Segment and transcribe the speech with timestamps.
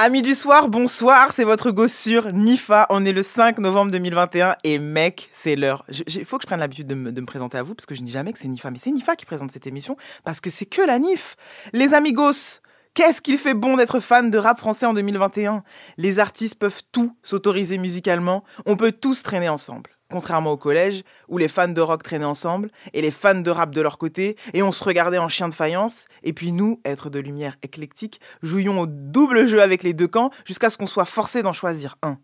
[0.00, 2.86] Amis du soir, bonsoir, c'est votre go sur Nifa.
[2.88, 5.84] On est le 5 novembre 2021 et mec, c'est l'heure.
[5.90, 8.06] Il faut que je prenne l'habitude de, me, présenter à vous parce que je ne
[8.06, 10.66] dis jamais que c'est Nifa, mais c'est Nifa qui présente cette émission parce que c'est
[10.66, 11.34] que la Nif.
[11.72, 12.60] Les amigos,
[12.94, 15.64] Qu'est-ce qu'il fait bon d'être fan de rap français en 2021
[15.96, 21.38] Les artistes peuvent tout s'autoriser musicalement, on peut tous traîner ensemble contrairement au collège, où
[21.38, 24.62] les fans de rock traînaient ensemble, et les fans de rap de leur côté, et
[24.62, 28.80] on se regardait en chien de faïence, et puis nous, être de lumière éclectique, jouions
[28.80, 32.18] au double jeu avec les deux camps, jusqu'à ce qu'on soit forcé d'en choisir un.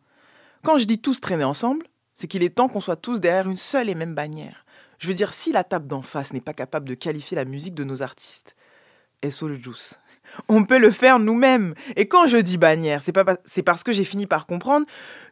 [0.62, 3.56] Quand je dis tous traîner ensemble, c'est qu'il est temps qu'on soit tous derrière une
[3.56, 4.64] seule et même bannière.
[4.98, 7.74] Je veux dire, si la table d'en face n'est pas capable de qualifier la musique
[7.74, 8.56] de nos artistes,
[9.28, 9.98] SO le juice?
[10.48, 11.74] On peut le faire nous-mêmes.
[11.96, 14.86] Et quand je dis bannière, c'est parce que j'ai fini par comprendre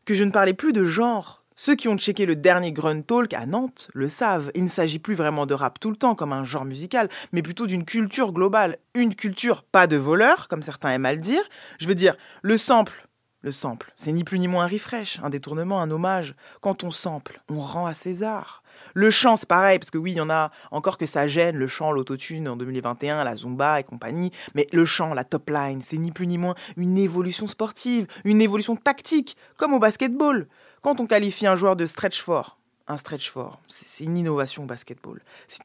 [0.05, 3.35] que je ne parlais plus de genre, ceux qui ont checké le dernier Grunt Talk
[3.35, 4.51] à Nantes le savent.
[4.55, 7.43] Il ne s'agit plus vraiment de rap tout le temps comme un genre musical, mais
[7.43, 8.79] plutôt d'une culture globale.
[8.95, 11.43] Une culture pas de voleur, comme certains aiment à le dire.
[11.79, 13.09] Je veux dire, le sample,
[13.43, 16.35] le sample, c'est ni plus ni moins un refresh, un détournement, un hommage.
[16.61, 18.63] Quand on sample, on rend à César.
[18.95, 21.57] Le chant, c'est pareil, parce que oui, il y en a encore que ça gêne,
[21.57, 25.81] le chant, l'autotune en 2021, la zumba et compagnie, mais le chant, la top line,
[25.83, 30.47] c'est ni plus ni moins une évolution sportive, une évolution tactique, comme au basketball.
[30.83, 34.67] Quand on qualifie un joueur de stretch fort, un stretch fort, c'est une innovation au
[34.67, 35.21] basketball.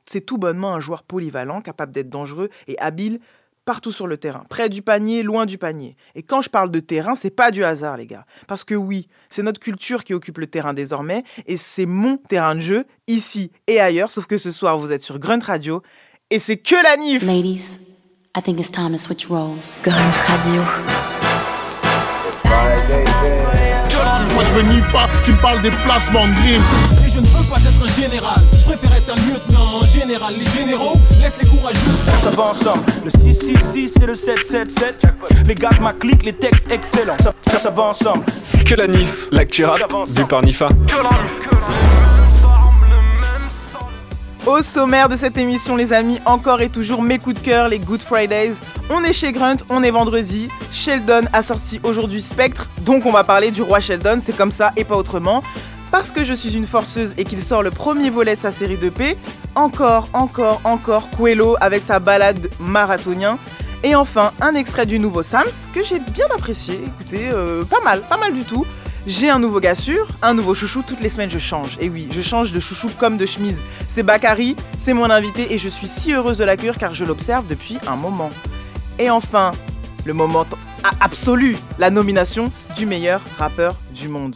[0.06, 3.20] C'est tout bonnement un joueur polyvalent, capable d'être dangereux et habile
[3.66, 5.98] partout sur le terrain, près du panier, loin du panier.
[6.14, 8.26] Et quand je parle de terrain, c'est pas du hasard, les gars.
[8.48, 12.56] Parce que oui, c'est notre culture qui occupe le terrain désormais, et c'est mon terrain
[12.56, 15.82] de jeu, ici et ailleurs, sauf que ce soir, vous êtes sur Grunt Radio,
[16.30, 17.80] et c'est que la NIF Ladies,
[18.38, 19.82] I think it's time to switch roles.
[19.84, 21.17] Grunt Radio.
[24.38, 27.08] Moi je veux Nifa qui me parle des placements de.
[27.08, 30.36] Et je ne veux pas être un général, je préfère être un lieutenant général.
[30.38, 31.80] Les généraux laissent les courageux.
[32.22, 35.02] Ça va ensemble, le 666 et le 777.
[35.48, 37.18] Les gars de ma clique, les textes excellents.
[37.20, 38.26] Ça, ça, ça va ensemble.
[38.64, 40.68] Que la NIF, l'actu rap, vu par Nifa.
[40.68, 42.17] Que la NIF, que la NIF.
[44.48, 47.80] Au sommaire de cette émission, les amis, encore et toujours mes coups de cœur, les
[47.80, 48.54] Good Fridays.
[48.90, 50.48] On est chez Grunt, on est vendredi.
[50.72, 54.72] Sheldon a sorti aujourd'hui Spectre, donc on va parler du roi Sheldon, c'est comme ça
[54.78, 55.44] et pas autrement.
[55.92, 58.78] Parce que je suis une forceuse et qu'il sort le premier volet de sa série
[58.78, 59.18] de paix,
[59.54, 63.38] encore, encore, encore Quello avec sa balade marathonien.
[63.84, 65.44] Et enfin, un extrait du nouveau Sams
[65.74, 66.80] que j'ai bien apprécié.
[66.86, 68.66] Écoutez, euh, pas mal, pas mal du tout.
[69.08, 69.74] J'ai un nouveau gars
[70.22, 71.78] un nouveau chouchou, toutes les semaines je change.
[71.80, 73.56] Et oui, je change de chouchou comme de chemise.
[73.88, 77.48] C'est Bakary, c'est mon invité et je suis si heureuse de l'accueillir car je l'observe
[77.48, 78.32] depuis un moment.
[79.00, 79.54] Et enfin,
[80.04, 80.46] le moment
[81.00, 84.36] absolu, la nomination du meilleur rappeur du monde.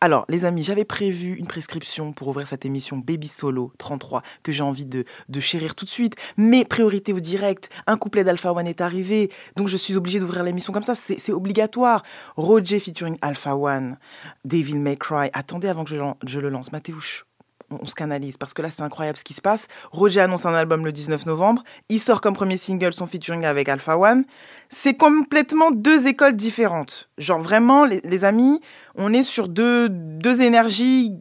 [0.00, 4.52] Alors, les amis, j'avais prévu une prescription pour ouvrir cette émission Baby Solo 33 que
[4.52, 6.14] j'ai envie de, de chérir tout de suite.
[6.36, 10.44] Mais priorité au direct, un couplet d'Alpha One est arrivé, donc je suis obligé d'ouvrir
[10.44, 12.04] l'émission comme ça, c'est obligatoire.
[12.36, 13.98] Roger featuring Alpha One,
[14.44, 15.30] Devil May Cry.
[15.32, 16.70] Attendez avant que je, je le lance.
[16.70, 17.26] Mathéouche,
[17.70, 19.68] on, se canalise parce que là c'est incroyable ce qui se passe.
[19.90, 23.68] Roger annonce un album le 19 novembre, il sort comme premier single son featuring avec
[23.68, 24.24] Alpha One.
[24.68, 27.08] C'est complètement deux écoles différentes.
[27.16, 28.60] Genre vraiment les, amis,
[28.96, 31.14] on est sur deux, deux énergies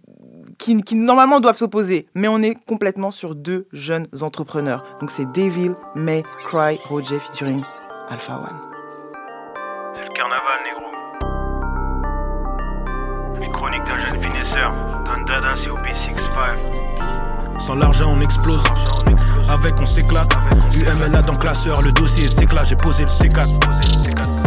[0.58, 4.84] qui, qui, normalement doivent s'opposer, mais on est complètement sur deux jeunes entrepreneurs.
[5.00, 7.62] Donc c'est Devil May Cry Roger featuring
[8.10, 8.60] Alpha One.
[9.94, 10.84] C'est le carnaval, négro.
[13.40, 14.74] Les chroniques d'un jeune finesseur.
[15.28, 16.97] Dada COP65.
[17.58, 18.64] Sans l'argent, on explose.
[19.50, 20.32] Avec, on s'éclate.
[20.74, 22.68] UMLA dans classeur, le dossier s'éclate.
[22.68, 24.47] J'ai posé le C4.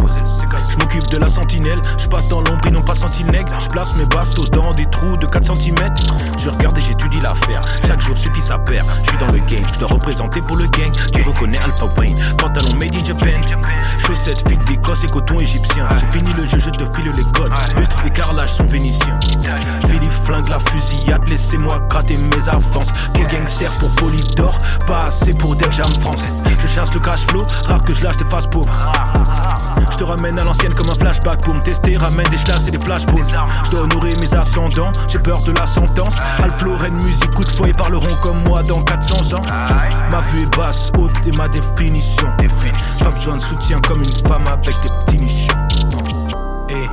[0.68, 3.30] Je m'occupe de la sentinelle, je passe dans l'ombre, ils n'ont pas senti le.
[3.60, 5.76] Je place mes bastos dans des trous de 4 cm.
[6.38, 7.60] Je regarde et j'étudie l'affaire.
[7.86, 8.84] Chaque jour suffit sa paire.
[9.02, 10.92] Je suis dans le game, je dois représenter pour le gang.
[11.12, 13.40] Tu reconnais Alpha Wayne, pantalon made in Japan.
[14.06, 15.88] Chaussettes, fil d'Écosse et coton égyptien.
[15.98, 17.52] J'ai fini le jeu, je te file les codes.
[17.76, 19.18] Lustre et carrelage sont vénitiens.
[19.88, 22.88] Philippe flingue la fusillade, laissez-moi gratter mes avances.
[23.14, 26.42] Quel gangster pour Polydor, pas assez pour Def Jam France.
[26.60, 28.72] Je cherche le cash flow, rare que je lâche des faces pauvres.
[29.98, 31.96] Je ramène à l'ancienne comme un flashback pour me tester.
[31.96, 33.16] Ramène des chlass et des flashballs.
[33.64, 36.14] Je dois honorer mes ascendants, j'ai peur de la sentence.
[36.42, 39.42] Alfloren, musique, coup de fouet, parleront comme moi dans 400 ans.
[40.12, 42.28] Ma vue est basse, haute et ma définition.
[43.00, 45.54] Pas besoin de soutien comme une femme avec des petits nichons.
[46.68, 46.86] Et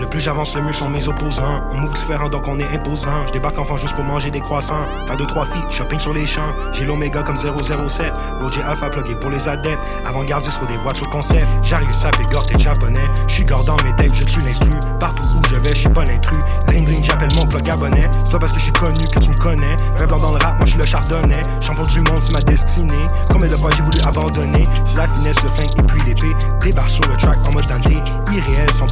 [0.00, 1.62] Le plus j'avance, le mieux sont mes opposants.
[1.72, 3.26] On move différent donc on est imposant.
[3.26, 4.86] Je débarque enfin juste pour manger des croissants.
[5.06, 6.52] Faire deux, trois filles, shopping sur les champs.
[6.72, 8.12] J'ai l'oméga comme 007.
[8.40, 9.80] Roger Alpha plugué pour les adeptes.
[10.06, 11.46] Avant-gardiste sur des voitures concept.
[11.62, 13.04] J'arrive, ça fait gore, t'es japonais.
[13.26, 14.68] J'suis gore dans mes textes, je suis l'instru.
[15.00, 16.38] Partout où je vais, j'suis pas l'intrus.
[16.68, 18.02] Ring ring, j'appelle mon plug abonné.
[18.24, 19.76] C'est pas parce que j'suis connu que tu me connais.
[20.06, 21.40] Blanc dans le rap, moi je suis le chardonnay.
[21.62, 23.08] Champion du monde, c'est ma destinée.
[23.30, 24.64] Combien de fois j'ai voulu abandonner?
[24.84, 26.34] C'est la finesse, le flingue et puis l'épée.
[26.60, 27.88] Débarque sur le track en mode Dante.
[28.32, 28.86] Irréel sont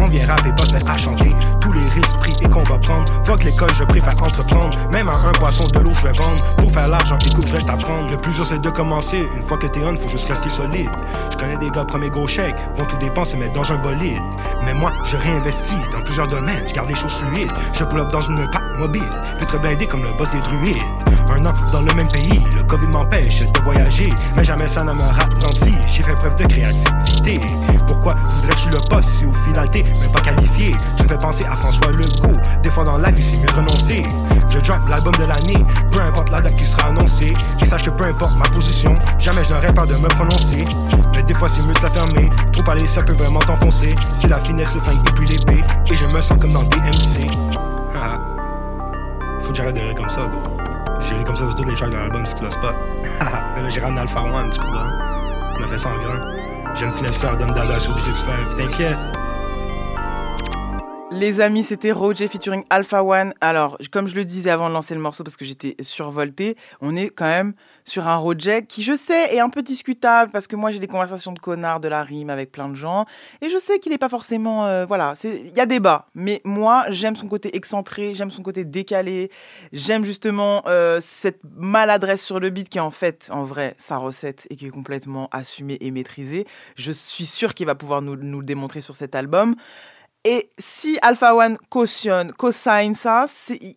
[0.00, 1.28] On vient rapper, se mettre à chanter.
[1.60, 3.04] Tous les risques pris et qu'on va prendre.
[3.24, 4.70] Fuck l'école, je préfère entreprendre.
[4.92, 6.42] Même à un poisson de l'eau, je vais vendre.
[6.56, 8.10] Pour faire l'argent, écoute, je vais t'apprendre.
[8.10, 9.28] Le plus dur, c'est de commencer.
[9.36, 10.90] Une fois que t'es on, faut juste rester solide.
[11.32, 14.22] Je connais des gars, premier gros chèque, vont tout dépenser, mettre dans un bolide.
[14.64, 16.64] Mais moi, je réinvestis dans plusieurs domaines.
[16.68, 17.50] Je garde les choses fluides.
[17.72, 19.02] Je pull up dans une pack mobile.
[19.40, 20.82] Vitre blindé comme le boss des druides.
[21.30, 24.12] Un an dans le même pays, le Covid m'empêche de voyager.
[24.36, 25.76] Mais jamais ça ne me ralentit.
[25.88, 27.40] J'ai fait preuve de créativité.
[27.86, 29.07] Pourquoi voudrais-tu le poste?
[29.08, 30.76] Si au final t'es même pas qualifié?
[30.96, 32.38] Tu me fais penser à François Legault.
[32.84, 34.06] Dans la vie, c'est mieux renoncer.
[34.50, 37.34] Je drop l'album de l'année, peu importe la date qui sera annoncée.
[37.60, 40.64] Et sache que peu importe ma position, jamais je n'aurais pas de me prononcer.
[41.16, 42.30] Mais des fois, c'est mieux de la fermer.
[42.52, 43.96] Trop parler, ça peut vraiment t'enfoncer.
[44.16, 45.62] C'est la finesse, le flingue et puis l'épée.
[45.90, 47.26] Et je me sens comme dans DMC.
[47.96, 48.18] Ah.
[49.42, 51.96] Faut que j'arrête de rire comme ça, ri comme ça sur tous les tracks de
[51.96, 52.74] l'album, ce qui le spot.
[53.56, 54.86] Mais là, j'ai ramené Alpha One, tu comprends?
[55.58, 56.76] On a fait ça en grand.
[56.76, 58.56] Jeune finesseur, donne dada sur B65.
[58.56, 58.96] T'inquiète.
[61.10, 63.32] Les amis, c'était Roger featuring Alpha One.
[63.40, 66.94] Alors, comme je le disais avant de lancer le morceau parce que j'étais survolté, on
[66.96, 67.54] est quand même
[67.88, 70.86] sur un Roger qui, je sais, est un peu discutable parce que moi j'ai des
[70.86, 73.06] conversations de connards de la rime avec plein de gens
[73.40, 74.66] et je sais qu'il n'est pas forcément.
[74.66, 76.06] euh, voilà, il y a débat.
[76.14, 79.30] Mais moi, j'aime son côté excentré, j'aime son côté décalé,
[79.72, 83.96] j'aime justement euh, cette maladresse sur le beat qui est en fait, en vrai, sa
[83.96, 86.46] recette et qui est complètement assumée et maîtrisée.
[86.76, 89.54] Je suis sûr qu'il va pouvoir nous, nous le démontrer sur cet album.
[90.24, 93.76] Et si Alpha One cautionne, co-signe ça, c'est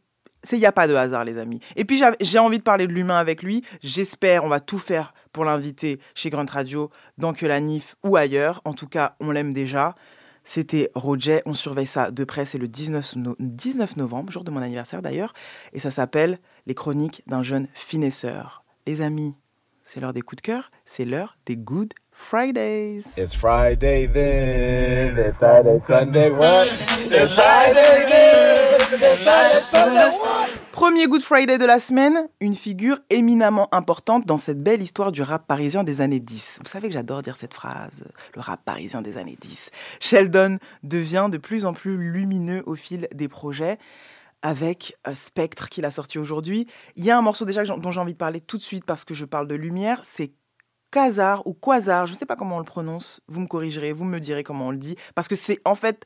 [0.52, 1.60] il n'y a pas de hasard, les amis.
[1.76, 3.64] Et puis, j'ai envie de parler de l'humain avec lui.
[3.84, 8.16] J'espère, on va tout faire pour l'inviter chez Grunt Radio, dans Que la Nif ou
[8.18, 8.62] ailleurs.
[8.66, 9.96] En tout cas, on l'aime déjà.
[10.44, 11.42] C'était Roger.
[11.46, 12.46] On surveille ça de près.
[12.46, 15.34] C'est le 19, no- 19 novembre, jour de mon anniversaire d'ailleurs.
[15.74, 18.64] Et ça s'appelle Les chroniques d'un jeune finesseur.
[18.88, 19.36] Les amis,
[19.84, 20.72] c'est l'heure des coups de cœur.
[20.86, 23.03] C'est l'heure des Good Fridays.
[23.18, 26.68] It's Friday then, it's Saturday, Sunday, what?
[27.12, 30.50] It's Friday then, it's Saturday, Sunday, what?
[30.71, 35.21] Premier Good Friday de la semaine, une figure éminemment importante dans cette belle histoire du
[35.21, 36.59] rap parisien des années 10.
[36.63, 39.71] Vous savez que j'adore dire cette phrase, le rap parisien des années 10.
[40.00, 43.77] Sheldon devient de plus en plus lumineux au fil des projets
[44.41, 46.68] avec euh, Spectre qu'il a sorti aujourd'hui.
[46.95, 49.06] Il y a un morceau déjà dont j'ai envie de parler tout de suite parce
[49.06, 50.31] que je parle de lumière, c'est
[50.92, 54.06] Quasar ou Quasar, je ne sais pas comment on le prononce, vous me corrigerez, vous
[54.06, 56.06] me direz comment on le dit, parce que c'est en fait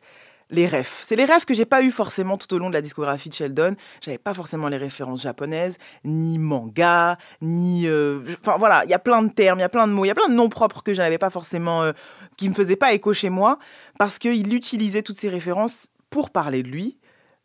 [0.51, 1.01] les refs.
[1.03, 3.33] C'est les refs que j'ai pas eu forcément tout au long de la discographie de
[3.33, 3.75] Sheldon.
[3.99, 7.87] J'avais pas forcément les références japonaises, ni manga, ni.
[7.87, 10.05] euh, Enfin voilà, il y a plein de termes, il y a plein de mots,
[10.05, 11.81] il y a plein de noms propres que je n'avais pas forcément.
[11.81, 11.93] euh,
[12.37, 13.57] qui me faisaient pas écho chez moi,
[13.97, 16.99] parce qu'il utilisait toutes ces références pour parler de lui,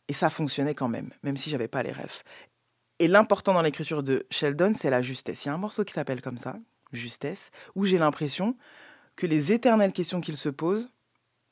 [0.08, 2.22] et ça fonctionnait quand même, même si j'avais pas les refs.
[2.98, 5.44] Et l'important dans l'écriture de Sheldon, c'est la justesse.
[5.44, 6.56] Il y a un morceau qui s'appelle comme ça,
[6.92, 8.56] Justesse, où j'ai l'impression
[9.16, 10.90] que les éternelles questions qu'il se pose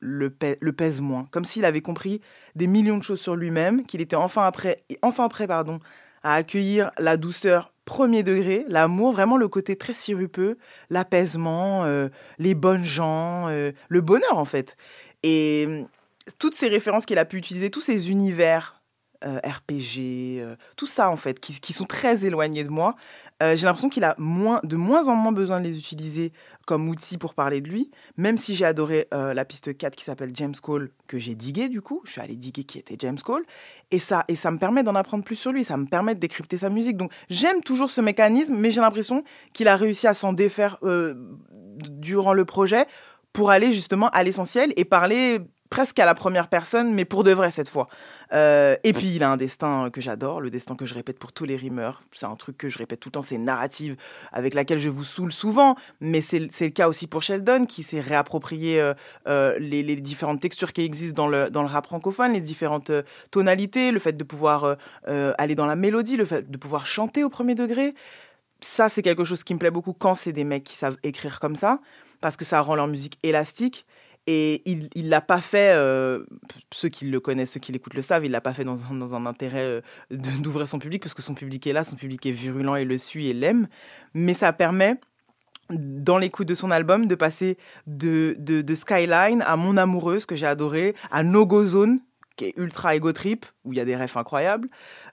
[0.00, 1.26] le, le pèsent moins.
[1.30, 2.20] Comme s'il avait compris
[2.54, 5.80] des millions de choses sur lui-même, qu'il était enfin, après, enfin prêt pardon,
[6.22, 10.58] à accueillir la douceur premier degré, l'amour, vraiment le côté très sirupeux,
[10.90, 12.08] l'apaisement, euh,
[12.38, 14.76] les bonnes gens, euh, le bonheur en fait.
[15.22, 15.82] Et euh,
[16.38, 18.82] toutes ces références qu'il a pu utiliser, tous ces univers
[19.24, 20.42] euh, RPG,
[20.76, 22.94] tout ça en fait, qui, qui sont très éloignés de moi,
[23.42, 26.32] euh, j'ai l'impression qu'il a moins, de moins en moins besoin de les utiliser
[26.66, 30.04] comme outil pour parler de lui, même si j'ai adoré euh, la piste 4 qui
[30.04, 33.18] s'appelle James Cole, que j'ai digué du coup, je suis allé diguer qui était James
[33.24, 33.44] Cole,
[33.90, 36.20] et ça, et ça me permet d'en apprendre plus sur lui, ça me permet de
[36.20, 36.96] décrypter sa musique.
[36.96, 41.14] Donc j'aime toujours ce mécanisme, mais j'ai l'impression qu'il a réussi à s'en défaire euh,
[41.78, 42.86] durant le projet
[43.32, 47.32] pour aller justement à l'essentiel et parler presque à la première personne, mais pour de
[47.32, 47.88] vrai cette fois.
[48.32, 51.32] Euh, et puis il a un destin que j'adore, le destin que je répète pour
[51.32, 52.02] tous les rimeurs.
[52.12, 53.96] C'est un truc que je répète tout le temps, c'est une narrative
[54.32, 58.00] avec laquelle je vous saoule souvent, mais c'est le cas aussi pour Sheldon qui s'est
[58.00, 58.94] réapproprié euh,
[59.26, 62.90] euh, les, les différentes textures qui existent dans le, dans le rap francophone, les différentes
[63.30, 67.30] tonalités, le fait de pouvoir aller dans la mélodie, le fait de pouvoir chanter au
[67.30, 67.94] premier degré.
[68.60, 71.38] Ça, c'est quelque chose qui me plaît beaucoup quand c'est des mecs qui savent écrire
[71.40, 71.80] comme ça,
[72.20, 73.86] parce que ça rend leur musique élastique.
[74.30, 76.22] Et il il l'a pas fait, euh,
[76.70, 78.78] ceux qui le connaissent, ceux qui l'écoutent le savent, il l'a pas fait dans
[79.14, 79.80] un, intérêt euh,
[80.10, 82.98] d'ouvrir son public, parce que son public est là, son public est virulent et le
[82.98, 83.68] suit et l'aime.
[84.12, 84.96] Mais ça permet,
[85.70, 87.56] dans l'écoute de son album, de passer
[87.86, 92.00] de, de, de Skyline à Mon Amoureuse, que j'ai adoré, à No Go Zone,
[92.36, 94.68] qui est ultra ego trip, où il y a des refs incroyables,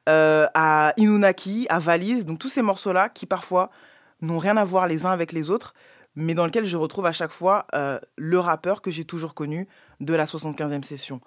[0.10, 3.72] euh, à Inunaki, à Valise, donc tous ces morceaux-là qui parfois
[4.22, 5.74] n'ont rien à voir les uns avec les autres,
[6.16, 9.68] mais dans lequel je retrouve à chaque fois euh, le rappeur que j'ai toujours connu
[10.00, 11.22] de la 75e session.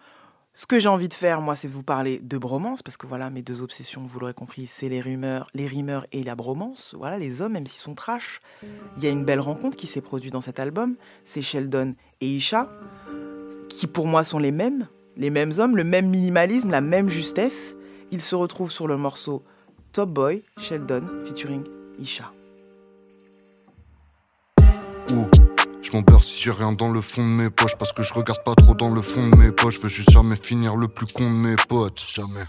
[0.54, 3.30] Ce que j'ai envie de faire, moi, c'est vous parler de bromance, parce que voilà,
[3.30, 6.96] mes deux obsessions, vous l'aurez compris, c'est les rumeurs, les rimeurs et la bromance.
[6.98, 8.40] Voilà, les hommes, même s'ils sont trash.
[8.96, 10.96] Il y a une belle rencontre qui s'est produite dans cet album.
[11.24, 12.66] C'est Sheldon et Isha,
[13.68, 17.76] qui pour moi sont les mêmes, les mêmes hommes, le même minimalisme, la même justesse.
[18.10, 19.44] Ils se retrouvent sur le morceau
[19.92, 21.62] Top Boy, Sheldon, featuring
[22.00, 22.32] Isha.
[25.82, 28.42] Je m'en si j'ai rien dans le fond de mes poches Parce que je regarde
[28.44, 29.76] pas trop dans le fond de mes poches.
[29.76, 32.04] Je veux juste jamais finir le plus con de mes potes.
[32.06, 32.44] Jamais.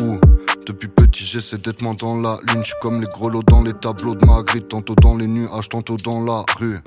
[0.00, 0.20] Ouh
[0.66, 2.62] depuis petit j'essaie d'être moins dans la lune.
[2.64, 5.96] Je comme les grelots dans les tableaux de ma grille Tantôt dans les nuages, tantôt
[5.96, 6.78] dans la rue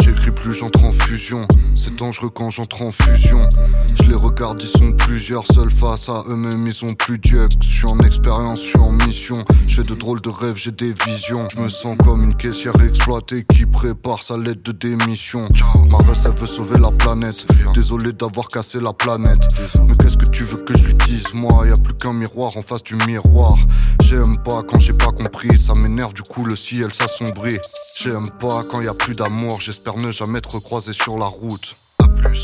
[0.00, 1.46] J'écris plus, j'entre en fusion.
[1.76, 3.46] C'est dangereux quand j'entre en fusion.
[3.94, 7.68] Je les regarde, ils sont plusieurs Seuls face à eux-mêmes, ils ont plus d'yeux Je
[7.68, 9.34] suis en expérience, je suis en mission.
[9.66, 11.46] Je fais de drôles de rêves, j'ai des visions.
[11.54, 15.46] Je me sens comme une caissière exploitée Qui prépare sa lettre de démission.
[15.90, 17.46] Ma elle veut sauver la planète.
[17.74, 19.46] Désolé d'avoir cassé la planète.
[19.86, 22.56] Mais qu'est-ce que tu veux que je lui dise Moi, y a plus qu'un miroir
[22.56, 23.58] en face du miroir.
[24.04, 27.58] J'aime pas quand j'ai pas compris, ça m'énerve du coup le ciel s'assombrit.
[27.94, 31.76] J'aime pas quand y a plus d'amour, j'espère ne jamais être croisé sur la route.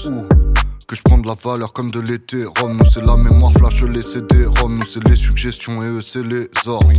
[0.07, 0.27] Ou
[0.89, 2.45] que je prends de la valeur comme de l'été.
[2.45, 4.47] Rome, nous c'est la mémoire, flash les CD.
[4.47, 6.91] Rome, nous c'est les suggestions et eux c'est les ordres.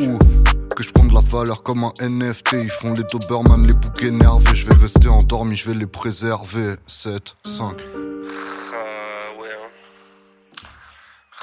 [0.00, 0.18] Ou
[0.74, 2.58] que je prends de la valeur comme un NFT.
[2.60, 4.54] Ils font les Doberman, les boucs énervés.
[4.54, 6.74] Je vais rester endormi, je vais les préserver.
[6.86, 7.76] 7, 5.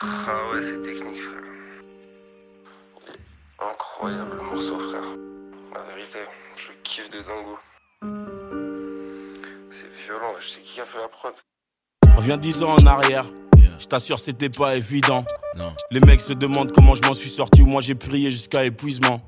[0.05, 0.07] Ah
[0.51, 1.43] ouais, c'est technique, frère.
[3.71, 5.09] Incroyable le morceau, frère.
[5.73, 6.19] La vérité,
[6.63, 7.57] je kiffe de dingo.
[9.71, 11.33] C'est violent, je sais qui a fait la prod.
[12.17, 13.25] On vient 10 ans en arrière.
[13.79, 15.25] Je t'assure, c'était pas évident.
[15.57, 15.73] Non.
[15.91, 19.21] Les mecs se demandent comment je m'en suis sorti ou moi j'ai prié jusqu'à épuisement.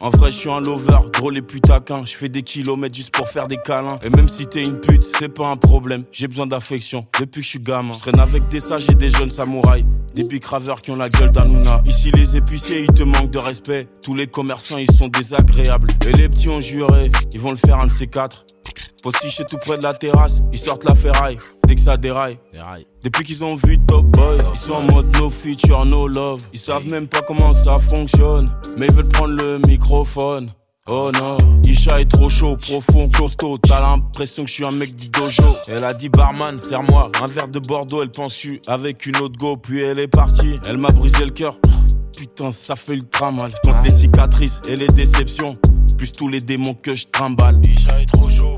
[0.00, 2.04] En vrai, je suis un lover, gros les plus taquins.
[2.04, 3.98] Je fais des kilomètres juste pour faire des câlins.
[4.02, 6.04] Et même si t'es une pute, c'est pas un problème.
[6.12, 7.94] J'ai besoin d'affection depuis que je suis gamin.
[7.94, 9.84] Je traîne avec des sages et des jeunes samouraïs.
[10.14, 11.82] Des bicraveurs qui ont la gueule d'Anouna.
[11.86, 13.88] Ici, les épiciers, ils te manquent de respect.
[14.02, 15.88] Tous les commerçants, ils sont désagréables.
[16.06, 18.44] Et les petits ont juré, ils vont le faire un de ces quatre.
[19.02, 21.38] Postiche tout près de la terrasse, ils sortent la ferraille.
[21.66, 22.38] Dès que ça déraille,
[23.02, 26.42] Depuis qu'ils ont vu Top Boy, ils sont en mode no future, no love.
[26.52, 30.50] Ils savent même pas comment ça fonctionne, mais ils veulent prendre le microphone.
[30.86, 33.56] Oh non, Isha est trop chaud, profond, costaud.
[33.56, 35.56] T'as l'impression que je suis un mec du dojo.
[35.66, 38.02] Elle a dit barman, serre-moi un verre de Bordeaux.
[38.02, 40.60] Elle pense je avec une autre go, puis elle est partie.
[40.68, 41.56] Elle m'a brisé le cœur.
[42.14, 43.54] Putain, ça fait ultra mal.
[43.64, 45.56] Contre les cicatrices et les déceptions,
[45.96, 47.58] plus tous les démons que je trimballe.
[47.64, 48.53] Isha est trop chaud.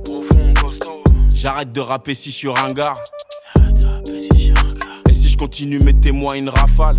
[1.36, 3.04] J'arrête de rapper si je suis ringard.
[5.06, 6.98] Et si je continue, mettez-moi une rafale.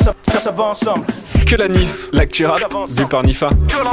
[0.00, 1.06] Ça, ça, ça va ensemble.
[1.46, 3.46] Que la NIF, l'actu rap, vu par Nifa.
[3.46, 3.92] Encore,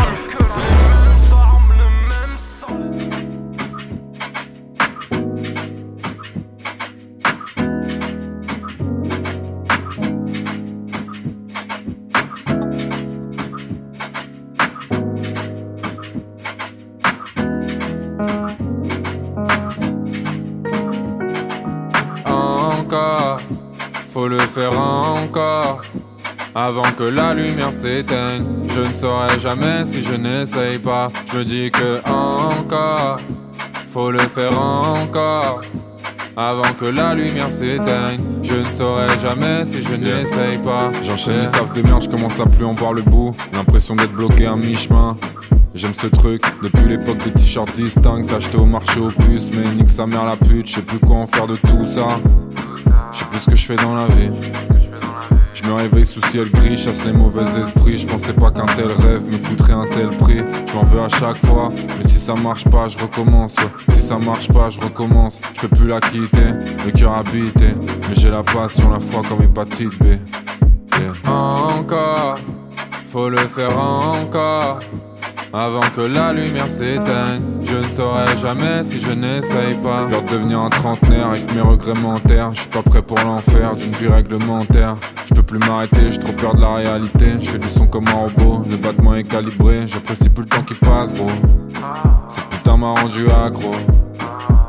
[26.63, 31.10] Avant que la lumière s'éteigne, je ne saurais jamais si je n'essaye pas.
[31.32, 33.18] Je me dis que encore,
[33.88, 35.62] faut le faire encore.
[36.38, 40.91] Avant que la lumière s'éteigne, je ne saurais jamais si je n'essaye pas.
[41.01, 43.36] J'enchaîne taf de merde, je commence à plus en voir le bout.
[43.53, 45.18] L'impression d'être bloqué à mi-chemin.
[45.74, 49.89] J'aime ce truc, depuis l'époque des t-shirts distincts, acheté au marché aux puces, mais nique
[49.89, 52.20] sa mère la pute, je sais plus quoi en faire de tout ça.
[53.12, 54.30] Je sais plus ce que je fais dans la vie.
[55.62, 57.98] Je me réveille sous ciel gris, chasse les mauvais esprits.
[57.98, 60.41] Je pensais pas qu'un tel rêve me coûterait un tel prix.
[60.65, 63.56] Je m'en veux à chaque fois, mais si ça marche pas, je recommence.
[63.89, 65.39] Si ça marche pas, je recommence.
[65.53, 66.53] Je peux plus la quitter,
[66.84, 67.74] le cœur habité.
[68.10, 70.18] Mais j'ai la passion, la foi comme hépatite B.
[71.27, 72.39] Encore,
[73.03, 74.80] faut le faire encore.
[75.53, 80.08] Avant que la lumière s'éteigne, je ne saurais jamais si je n'essaye pas.
[80.08, 82.53] Peur de devenir un trentenaire avec mes regrets mentaires.
[82.53, 84.96] Je suis pas prêt pour l'enfer d'une vie réglementaire.
[85.31, 87.38] Je peux plus m'arrêter, j'ai trop peur de la réalité.
[87.39, 89.88] Je fais du son comme un robot, le battement est calibré.
[89.88, 91.31] J'apprécie plus le temps qui passe, gros.
[92.27, 93.71] Cette putain m'a rendu accro.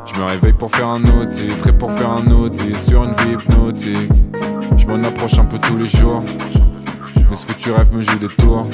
[0.05, 3.13] Je me réveille pour faire un autre titre et pour faire un autre sur une
[3.13, 4.13] vie hypnotique.
[4.77, 6.23] Je m'en approche un peu tous les jours.
[7.29, 8.67] Mais ce foutu rêve me joue des tours.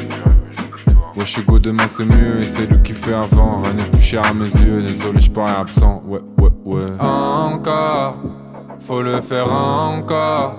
[1.15, 3.63] Ouais, je suis go demain c'est mieux et c'est lui qui fait avant.
[3.63, 6.03] Rien n'est plus cher à mes yeux, désolé, je parais absent.
[6.05, 6.91] Ouais, ouais, ouais.
[6.99, 8.15] Encore,
[8.79, 10.55] faut le faire encore.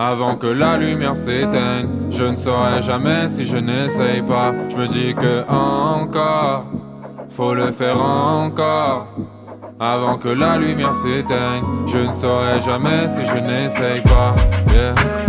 [0.00, 4.54] Avant que la lumière s'éteigne, je ne saurais jamais si je n'essaye pas.
[4.68, 6.66] Je me dis que encore,
[7.28, 9.08] faut le faire encore.
[9.80, 14.36] Avant que la lumière s'éteigne, je ne saurais jamais si je n'essaye pas.
[14.72, 15.27] Yeah.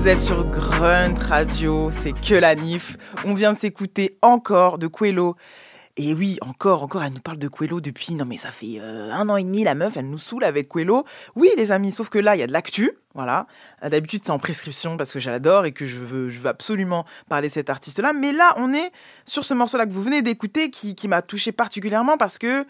[0.00, 2.96] Vous êtes sur Grunt Radio, c'est que la NIF.
[3.26, 5.36] On vient de s'écouter encore de Quello.
[5.98, 8.14] Et oui, encore, encore, elle nous parle de Quello depuis.
[8.14, 10.70] Non, mais ça fait euh, un an et demi, la meuf, elle nous saoule avec
[10.70, 11.04] Quello.
[11.36, 12.92] Oui, les amis, sauf que là, il y a de l'actu.
[13.12, 13.46] Voilà.
[13.84, 17.52] Euh, D'habitude, c'est en prescription parce que j'adore et que je veux, absolument parler de
[17.52, 18.14] cet artiste-là.
[18.14, 18.92] Mais là, on est
[19.26, 22.64] sur ce morceau-là que vous venez d'écouter qui, m'a touché particulièrement parce que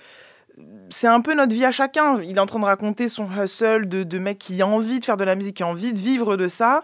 [0.88, 2.20] c'est un peu notre vie à chacun.
[2.22, 5.04] Il est en train de raconter son hustle de, de mec qui a envie de
[5.04, 6.82] faire de la musique, qui a envie de vivre de ça.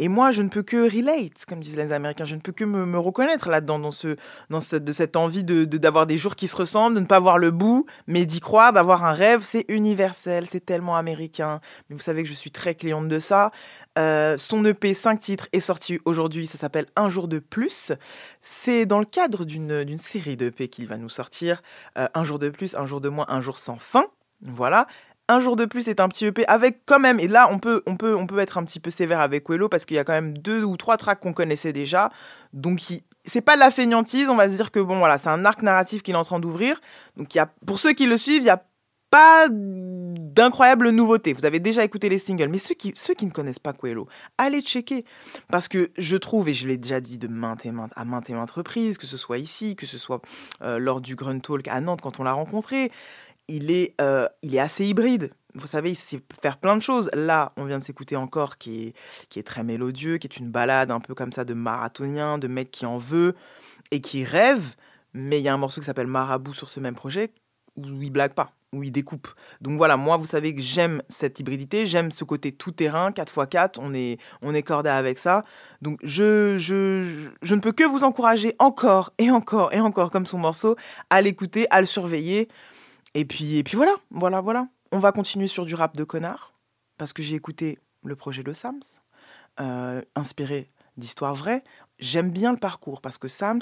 [0.00, 2.24] Et moi, je ne peux que relate, comme disent les Américains.
[2.24, 4.16] Je ne peux que me, reconnaître là-dedans, dans, ce,
[4.48, 7.06] dans ce, de cette envie de, de- d'avoir des jours qui se ressemblent, de ne
[7.06, 9.42] pas voir le bout, mais d'y croire, d'avoir un rêve.
[9.44, 11.60] C'est universel, c'est tellement américain.
[11.88, 13.52] Mais vous savez que je suis très cliente de ça.
[13.98, 16.46] Euh, son EP 5 titres est sorti aujourd'hui.
[16.46, 17.92] Ça s'appelle Un jour de plus.
[18.40, 21.62] C'est dans le cadre d'une, série d'EP qu'il va nous sortir.
[21.98, 24.06] Euh, un jour de plus, un jour de moins, un jour sans fin.
[24.42, 24.86] Voilà.
[25.30, 27.84] Un jour de plus est un petit EP avec quand même, et là on peut,
[27.86, 30.02] on peut, on peut être un petit peu sévère avec Wello parce qu'il y a
[30.02, 32.10] quand même deux ou trois tracks qu'on connaissait déjà.
[32.52, 32.80] Donc
[33.24, 35.62] c'est pas de la feignantise, on va se dire que bon voilà, c'est un arc
[35.62, 36.80] narratif qu'il est en train d'ouvrir.
[37.16, 38.64] Donc y pour ceux qui le suivent, il n'y a
[39.10, 41.32] pas d'incroyables nouveautés.
[41.32, 44.08] Vous avez déjà écouté les singles, mais ceux qui, ceux qui ne connaissent pas Coelho,
[44.36, 45.04] allez checker.
[45.48, 48.34] Parce que je trouve, et je l'ai déjà dit de maintes maintes, à maintes et
[48.34, 50.22] maintes reprises, que ce soit ici, que ce soit
[50.62, 52.90] euh, lors du Grunt Talk à Nantes quand on l'a rencontré,
[53.50, 55.30] il est, euh, il est assez hybride.
[55.54, 57.10] Vous savez, il sait faire plein de choses.
[57.12, 58.94] Là, on vient de s'écouter encore qui
[59.34, 62.70] est, très mélodieux, qui est une balade un peu comme ça de marathonien, de mec
[62.70, 63.34] qui en veut
[63.90, 64.74] et qui rêve.
[65.12, 67.32] Mais il y a un morceau qui s'appelle Marabout sur ce même projet
[67.76, 69.28] où il blague pas, où il découpe.
[69.60, 73.94] Donc voilà, moi, vous savez que j'aime cette hybridité, j'aime ce côté tout-terrain, 4x4, on
[73.94, 75.44] est, on cordé avec ça.
[75.82, 80.76] Donc je ne peux que vous encourager encore et encore et encore, comme son morceau,
[81.08, 82.48] à l'écouter, à le surveiller.
[83.14, 84.68] Et puis, et puis voilà, voilà, voilà.
[84.92, 86.52] On va continuer sur du rap de connard,
[86.96, 88.80] parce que j'ai écouté le projet de Sams,
[89.60, 91.62] euh, inspiré d'histoires vraies.
[91.98, 93.60] J'aime bien le parcours, parce que Sams,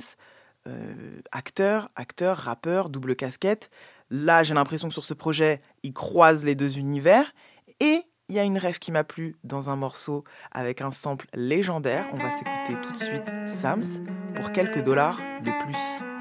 [0.66, 3.70] euh, acteur, acteur, rappeur, double casquette,
[4.10, 7.32] là j'ai l'impression que sur ce projet, il croise les deux univers.
[7.80, 11.26] Et il y a une rêve qui m'a plu dans un morceau avec un sample
[11.32, 12.08] légendaire.
[12.12, 16.17] On va s'écouter tout de suite Sams pour quelques dollars de plus.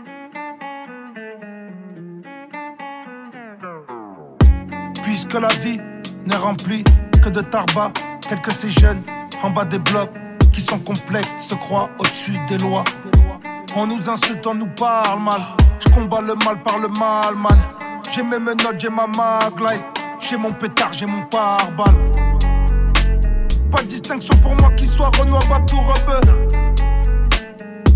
[5.19, 5.81] Puisque la vie
[6.27, 6.83] n'est remplie
[7.23, 7.91] que de tarba,
[8.29, 9.01] tels que ces jeunes
[9.41, 10.11] en bas des blocs
[10.53, 12.83] qui sont complexes, se croient au-dessus des lois.
[13.75, 15.41] On nous insulte, on nous parle mal.
[15.79, 17.57] Je combats le mal par le mal, man.
[18.11, 19.83] J'ai mes menottes, j'ai ma maglite.
[20.19, 22.11] J'ai mon pétard, j'ai mon pare-balles.
[23.71, 26.57] Pas de distinction pour moi qui soit Renoir, Batou, rebeu.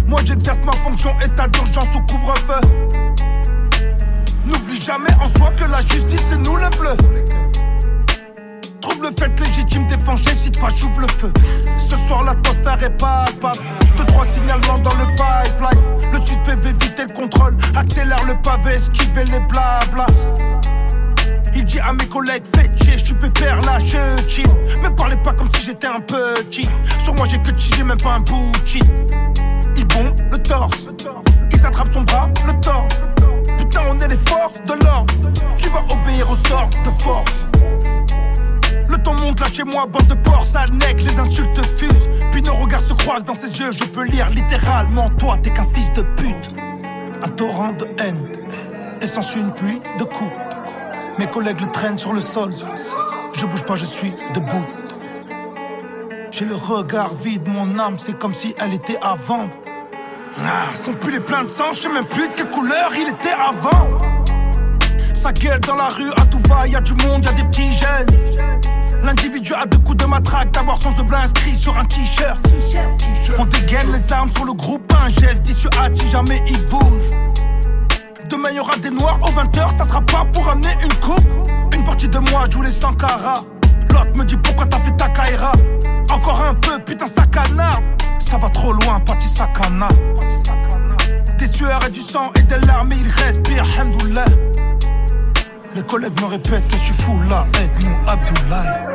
[0.07, 2.67] Moi j'exerce ma fonction état d'urgence ou couvre-feu.
[4.45, 6.97] N'oublie jamais en soi que la justice c'est nous les bleus.
[8.81, 11.31] Trouble fait légitime, défense, j'hésite pas, j'ouvre le feu.
[11.77, 13.59] Ce soir l'atmosphère est palpable.
[13.97, 16.11] Deux, trois signalements dans le pipeline.
[16.11, 17.55] Le suspect veut éviter le contrôle.
[17.75, 20.07] Accélère le pavé, esquiver les blabla.
[21.53, 24.47] Il dit à mes collègues, faites chier, je suis pépère là, je chill.
[24.81, 26.67] Me parlez pas comme si j'étais un petit.
[27.03, 28.81] Sur moi j'ai que chi, j'ai même pas un bouchi.
[29.75, 30.87] Ils bombe le torse.
[31.51, 32.87] Ils attrapent son bras, le tord.
[33.89, 35.13] On est les forces de l'ordre.
[35.57, 37.47] Tu vas obéir au sort de force.
[38.87, 42.09] Le temps monte là chez moi, bord de port, sale nec, les insultes fusent.
[42.31, 45.09] Puis nos regards se croisent dans ses yeux, je peux lire littéralement.
[45.11, 46.51] Toi, t'es qu'un fils de pute.
[47.23, 48.27] Un torrent de haine,
[49.01, 50.31] et s'ensuit une pluie de coups.
[51.19, 52.51] Mes collègues le traînent sur le sol.
[53.37, 54.65] Je bouge pas, je suis debout.
[56.31, 59.53] J'ai le regard vide, mon âme, c'est comme si elle était à vendre.
[60.39, 63.09] Ah, son pull est plein de sang, je sais même plus de quelle couleur il
[63.09, 63.97] était avant.
[65.13, 67.43] Sa gueule dans la rue, à tout va, y a du monde, y a des
[67.43, 68.51] petits jeunes.
[69.03, 72.39] L'individu a deux coups de matraque, d'avoir son bleu inscrit sur un t-shirt.
[73.37, 77.09] On dégaine les armes sur le groupe, un geste dissuasif, jamais il bouge.
[78.23, 81.27] De Demain y aura des noirs au 20h, ça sera pas pour amener une coupe.
[81.75, 83.35] Une partie de moi joue les Sankara.
[83.89, 85.51] L'autre me dit pourquoi t'as fait ta kaira.
[86.09, 87.81] Encore un peu, putain, ça canard.
[88.21, 89.89] Ça va trop loin, parti sakana.
[91.37, 94.23] Des sueurs et du sang et des larmes, il respire, hamdoullah.
[95.75, 98.91] Les collègues me répètent que je suis fou là, aide-nous, Abdoulaye.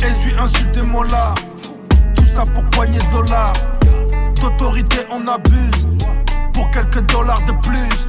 [0.00, 1.34] Et je suis insulté là
[2.38, 3.52] ça pour poigner de dollars
[4.40, 5.98] D'autorité on abuse.
[6.52, 8.00] Pour quelques dollars de plus.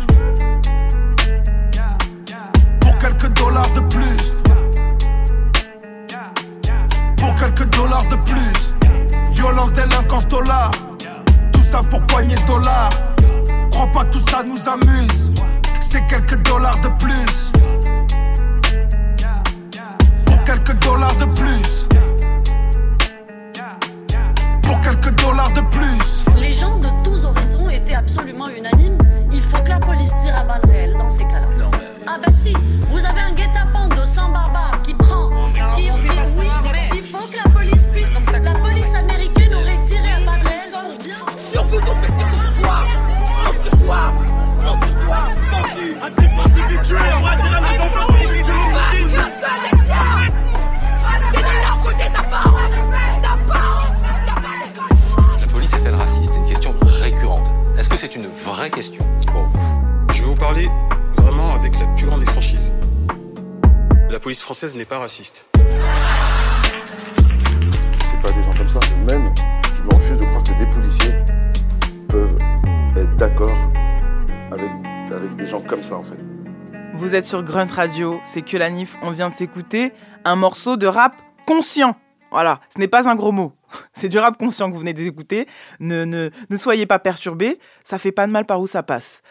[2.80, 4.44] Pour quelques dollars de plus.
[7.18, 9.34] Pour quelques dollars de plus.
[9.36, 10.72] Violence, délinquance, dollars.
[11.52, 12.92] Tout ça pour poigner de dollars
[13.72, 15.34] Crois pas tout ça nous amuse.
[15.82, 17.59] C'est quelques dollars de plus
[58.60, 59.60] vraie question pour vous
[60.12, 60.68] Je vais vous parler
[61.16, 62.74] vraiment avec la plus grande des franchises.
[64.10, 65.46] La police française n'est pas raciste.
[65.56, 65.64] C'est
[68.22, 68.82] pas des gens comme ça.
[69.10, 69.34] Même,
[69.78, 71.14] je me refuse de croire que des policiers
[72.10, 72.38] peuvent
[72.98, 73.58] être d'accord
[74.52, 74.72] avec,
[75.10, 76.20] avec des gens comme ça, en fait.
[76.96, 79.94] Vous êtes sur Grunt Radio, c'est que la NIF, on vient de s'écouter
[80.26, 81.14] un morceau de rap
[81.48, 81.96] conscient.
[82.32, 83.54] Voilà, ce n'est pas un gros mot.
[83.94, 85.48] C'est du rap conscient que vous venez d'écouter.
[85.80, 89.22] Ne, ne, soyez pas perturbés, ça fait pas de mal par où ça passe.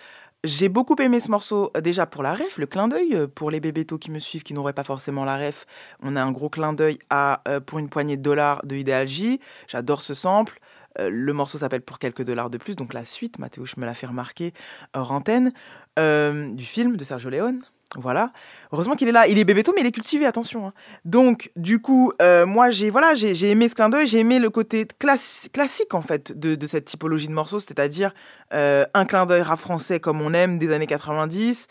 [0.45, 3.51] J'ai beaucoup aimé ce morceau euh, déjà pour la ref, le clin d'œil euh, pour
[3.51, 5.67] les bébétos qui me suivent qui n'auraient pas forcément la ref.
[6.01, 9.09] On a un gros clin d'œil à euh, pour une poignée de dollars de Ideal
[9.09, 9.41] J.
[9.67, 10.61] J'adore ce sample.
[11.01, 13.95] Le morceau s'appelle Pour quelques dollars de plus, donc la suite, Mathéo, je me l'a
[13.95, 14.53] fait remarquer
[14.95, 15.53] hors antenne,
[15.97, 17.61] du film de Sergio Leone.
[17.97, 18.33] Voilà.
[18.71, 19.27] Heureusement qu'il est là.
[19.29, 20.67] Il est bébéto, mais il est cultivé, attention.
[20.67, 20.73] hein.
[21.07, 24.51] Donc, du coup, euh, moi, j'ai voilà, j'ai aimé ce clin d'œil, j'ai aimé le
[24.51, 28.13] côté classi- classique, en fait, de, de cette typologie de morceaux, c'est-à-dire
[28.53, 31.67] euh, un clin d'œil rap français comme on aime des années 90,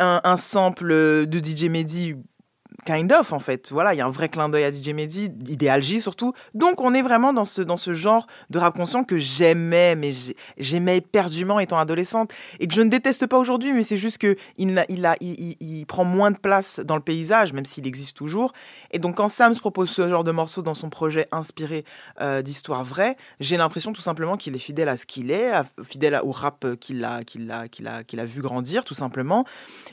[0.00, 2.16] un, un sample de DJ Mehdi
[2.84, 3.70] kind of en fait.
[3.70, 6.32] Voilà, il y a un vrai clin d'œil à DJ Mehdi, idéal J surtout.
[6.54, 10.12] Donc on est vraiment dans ce, dans ce genre de rap conscient que j'aimais, mais
[10.12, 14.18] j'ai- j'aimais éperdument étant adolescente et que je ne déteste pas aujourd'hui, mais c'est juste
[14.18, 18.16] que il, il, a, il, prend moins de place dans le paysage, même s'il existe
[18.16, 18.52] toujours.
[18.90, 21.84] Et donc quand Sams propose ce genre de morceau dans son projet inspiré
[22.20, 26.20] euh, d'histoires vraies, j'ai l'impression tout simplement qu'il est fidèle à ce qu'il est, fidèle
[26.22, 29.44] au rap qu'il a, qu'il a, qu'il a, qu'il a vu grandir tout simplement,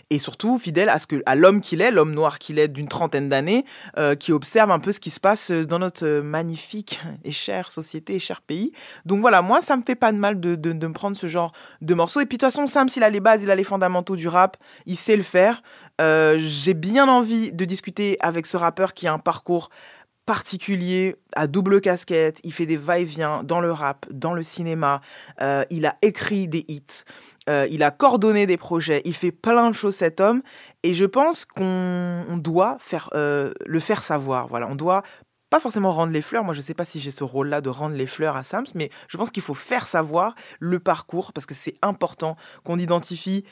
[0.10, 2.88] et surtout fidèle à ce que, à l'homme qu'il est, l'homme noir qu'il est d'une
[2.88, 3.66] trentaine d'années,
[3.98, 8.16] euh, qui observe un peu ce qui se passe dans notre magnifique et chère société
[8.16, 8.72] et cher pays.
[9.06, 11.52] Donc voilà, moi ça me fait pas de mal de, de, me prendre ce genre
[11.82, 12.22] de morceau.
[12.22, 14.30] Et puis de toute façon, Sam, s'il a les bases, il a les fondamentaux du
[14.30, 15.62] rap, il sait le faire.
[16.00, 19.70] Euh, J'ai bien envie de discuter avec ce rappeur qui a un parcours
[20.30, 25.02] particulier, à double casquette, il fait des va-et-vient dans le rap, dans le cinéma,
[25.42, 27.04] euh, il a écrit des hits,
[27.50, 30.42] euh, il a coordonné des projets, il fait plein de choses cet homme,
[30.84, 34.48] et je pense qu'on on doit faire, euh, le faire savoir.
[34.48, 35.04] Voilà, on doit
[35.50, 36.44] pas forcément rendre les fleurs.
[36.44, 38.92] Moi, je sais pas si j'ai ce rôle-là de rendre les fleurs à Sams, mais
[39.08, 43.46] je pense qu'il faut faire savoir le parcours parce que c'est important qu'on identifie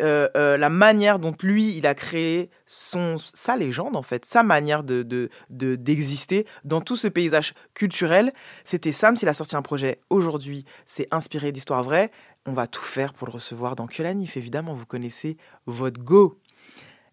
[0.00, 4.84] euh, la manière dont lui, il a créé son, sa légende, en fait, sa manière
[4.84, 5.28] de, de,
[5.74, 8.32] d'exister dans tout ce paysage culturel.
[8.64, 12.10] C'était Sams, il a sorti un projet aujourd'hui, c'est inspiré d'histoires vraies.
[12.46, 16.02] On va tout faire pour le recevoir dans Que la Nif, évidemment, vous connaissez votre
[16.02, 16.38] go.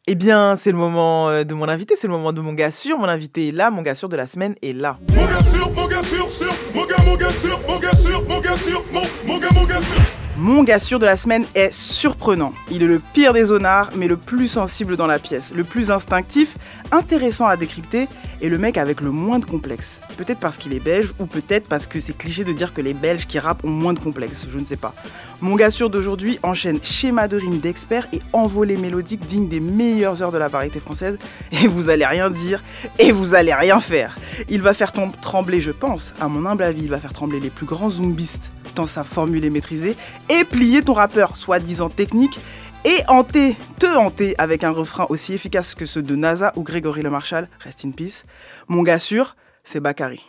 [0.08, 2.72] Eh bien, c'est le moment euh, de mon invité, c'est le moment de mon gars
[2.72, 2.98] sûr.
[2.98, 4.98] Mon invité est là, mon gars sûr de la semaine est là.
[5.10, 8.24] Mon gars sûr, mon gars sûr, sûr, mon gars, mon gars sûr, mon gars sûr,
[8.30, 10.17] mon gars sûr, mon gars, mon gars sûr.
[10.40, 12.54] Mon gars sûr de la semaine est surprenant.
[12.70, 15.90] Il est le pire des honnards, mais le plus sensible dans la pièce, le plus
[15.90, 16.58] instinctif,
[16.92, 18.08] intéressant à décrypter,
[18.40, 20.00] et le mec avec le moins de complexe.
[20.16, 22.94] Peut-être parce qu'il est belge, ou peut-être parce que c'est cliché de dire que les
[22.94, 24.94] Belges qui rappent ont moins de complexe, je ne sais pas.
[25.42, 30.22] Mon gars sûr d'aujourd'hui enchaîne schéma de rime d'expert et envolée mélodique digne des meilleures
[30.22, 31.18] heures de la variété française,
[31.52, 32.62] et vous allez rien dire,
[33.00, 34.16] et vous allez rien faire.
[34.50, 37.50] Il va faire trembler, je pense, à mon humble avis, il va faire trembler les
[37.50, 39.96] plus grands zoombistes tant sa formule est maîtrisée,
[40.30, 42.40] et plier ton rappeur, soi-disant technique,
[42.86, 47.02] et hanter, te hanter avec un refrain aussi efficace que ceux de NASA ou Grégory
[47.02, 48.24] Le Marchal, rest in peace.
[48.68, 50.24] Mon gars sûr, c'est Bakary.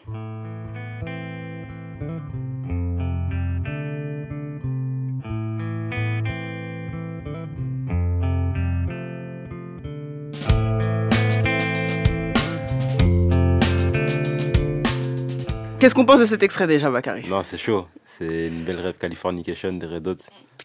[15.78, 17.28] Qu'est-ce qu'on pense de cet extrait déjà, Bakary?
[17.28, 17.86] Non, c'est chaud.
[18.04, 20.16] C'est une belle rêve Californication des Red Hot.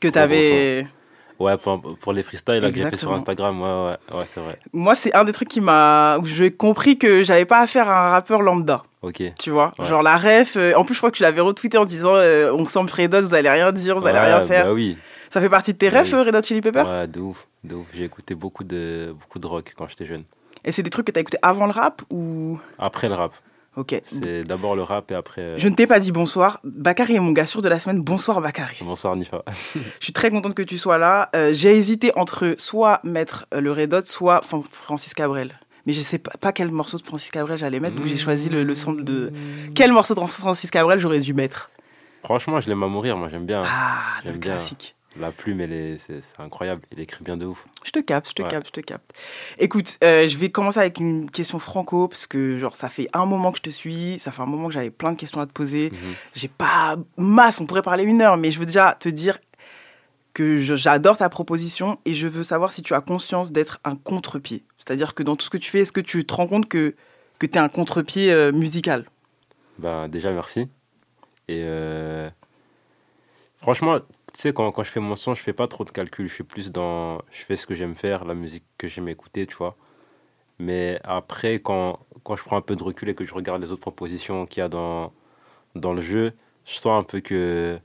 [0.01, 0.87] Que t'avais.
[1.39, 3.11] Ouais, pour, pour les freestyles que j'ai fait sur.
[3.13, 3.67] Instagram, ouais,
[4.13, 4.57] ouais, ouais c'est vrai.
[4.71, 6.17] Moi, c'est un des trucs qui m'a.
[6.19, 8.83] où j'ai compris que j'avais pas affaire à un rappeur lambda.
[9.01, 9.21] Ok.
[9.39, 9.85] Tu vois Ouais.
[9.85, 10.55] Genre la ref.
[10.57, 13.13] euh, en plus, je crois que tu l'avais retweeté en disant euh, On semble Red
[13.13, 14.65] Hot, vous allez rien dire, vous allez Ouais, rien faire.
[14.65, 14.97] Bah oui.
[15.29, 16.19] Ça fait partie de tes Bah refs, oui.
[16.19, 17.87] euh, Red Hot Chili Pepper Ouais, de ouf, de ouf.
[17.93, 20.23] J'ai écouté beaucoup de, beaucoup de rock quand j'étais jeune.
[20.63, 22.59] Et c'est des trucs que t'as écouté avant le rap ou?
[22.79, 23.33] Après le rap.
[23.75, 23.99] Ok.
[24.05, 25.41] C'est d'abord le rap et après.
[25.41, 26.59] euh, Je ne t'ai pas dit bonsoir.
[26.63, 28.01] Bakary est mon gars sûr de la semaine.
[28.01, 28.77] Bonsoir, Bakary.
[28.81, 29.43] Bonsoir Nifa.
[29.75, 31.29] Je suis très contente que tu sois là.
[31.35, 35.53] Euh, j'ai hésité entre soit mettre euh, le Red Hot, soit Fran- Francis Cabrel.
[35.85, 38.47] Mais je sais pas, pas quel morceau de Francis Cabrel j'allais mettre, donc j'ai choisi
[38.49, 39.33] le, le son de.
[39.75, 41.71] Quel morceau de Francis Cabrel j'aurais dû mettre?
[42.23, 43.63] Franchement, je l'aime à mourir, moi j'aime bien.
[43.65, 44.51] Ah, j'aime le bien.
[44.51, 44.95] classique.
[45.19, 46.81] La plume, est, c'est, incroyable.
[46.91, 47.65] Il écrit bien de ouf.
[47.83, 48.47] Je te capte, je te Ouais.
[48.47, 49.13] capte, je te capte.
[49.59, 53.25] Écoute, euh, je vais commencer avec une question franco, parce que genre ça fait un
[53.25, 55.45] moment que je te suis, ça fait un moment que j'avais plein de questions à
[55.45, 55.91] te poser.
[55.91, 56.15] Mhm.
[56.33, 59.37] J'ai pas masse, on pourrait parler une heure, mais je veux déjà te dire
[60.33, 64.63] que j'adore ta proposition et je veux savoir si tu as conscience d'être un contre-pied.
[64.79, 66.95] C'est-à-dire que dans tout ce que tu fais, est-ce que tu te rends compte que,
[67.37, 69.05] que tu es un contre-pied euh, musical?
[69.77, 70.61] Ben, déjà, merci.
[71.47, 72.29] Et euh,
[73.61, 73.99] franchement,
[74.33, 76.27] tu sais, quand, quand je fais mon son, je fais pas trop de calculs.
[76.27, 77.19] Je suis plus dans.
[77.31, 79.75] Je fais ce que j'aime faire, la musique que j'aime écouter, tu vois.
[80.59, 83.71] Mais après, quand, quand je prends un peu de recul et que je regarde les
[83.71, 85.11] autres propositions qu'il y a dans,
[85.75, 86.33] dans le jeu,
[86.65, 87.77] je sens un peu que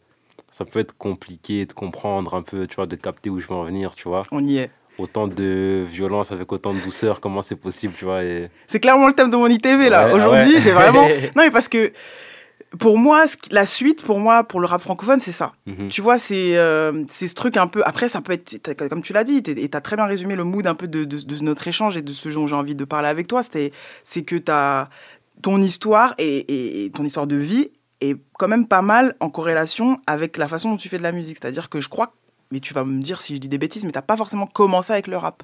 [0.51, 3.55] ça peut être compliqué de comprendre un peu, tu vois, de capter où je veux
[3.55, 4.25] en venir, tu vois.
[4.33, 4.71] On y est.
[4.99, 8.25] Autant de violence avec autant de douceur, comment c'est possible, tu vois.
[8.25, 8.51] Et...
[8.67, 10.07] C'est clairement le thème de mon ITV là.
[10.07, 10.61] Ouais, ah Aujourd'hui, ouais.
[10.61, 11.07] j'ai vraiment.
[11.37, 11.93] Non, mais parce que
[12.79, 15.53] pour moi, la suite, pour moi, pour le rap francophone, c'est ça.
[15.67, 15.89] Mhm.
[15.89, 17.83] Tu vois, c'est euh, ce truc un peu.
[17.87, 20.45] Après, ça peut être, comme tu l'as dit, et tu as très bien résumé le
[20.45, 22.85] mood un peu de, de- de notre échange et de ce dont j'ai envie de
[22.85, 23.43] parler avec toi.
[23.43, 24.89] C'est que as,
[25.41, 29.31] ton histoire et, et- et ton histoire de vie est quand même pas mal en
[29.31, 31.39] corrélation avec la façon dont tu fais de la musique.
[31.41, 32.13] C'est-à-dire que je crois,
[32.51, 34.93] mais tu vas me dire si je dis des bêtises, mais t'as pas forcément commencé
[34.93, 35.43] avec le rap.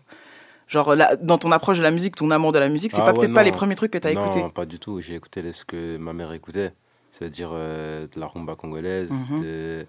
[0.68, 3.04] Genre, là, dans ton approche de la musique, ton amour de la musique, c'est Ah
[3.04, 3.44] pas ouais, peut-être pas non.
[3.46, 4.44] les premiers trucs que tu as non, écoutés.
[4.54, 5.00] pas du tout.
[5.00, 6.72] J'ai écouté ce que ma mère écoutait.
[7.18, 9.40] C'est-à-dire euh, de la rumba congolaise, Mhm.
[9.40, 9.86] de,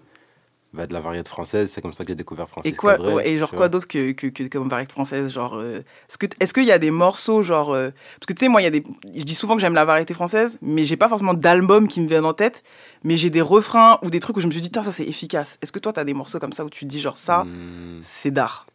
[0.72, 1.70] bah, de la variété française.
[1.72, 3.88] C'est comme ça que j'ai découvert Francis Et quoi, Cabrel, ouais, et genre quoi d'autre
[3.88, 6.90] que, que, que comme variété française genre euh, est-ce que est-ce qu'il y a des
[6.92, 8.82] morceaux genre euh, parce que tu sais moi il y a des
[9.14, 12.06] je dis souvent que j'aime la variété française mais j'ai pas forcément d'album qui me
[12.08, 12.62] viennent en tête
[13.04, 15.06] mais j'ai des refrains ou des trucs où je me suis dit tiens ça c'est
[15.06, 17.16] efficace est-ce que toi tu as des morceaux comme ça où tu te dis genre
[17.18, 18.66] ça Hmm, c'est d'art?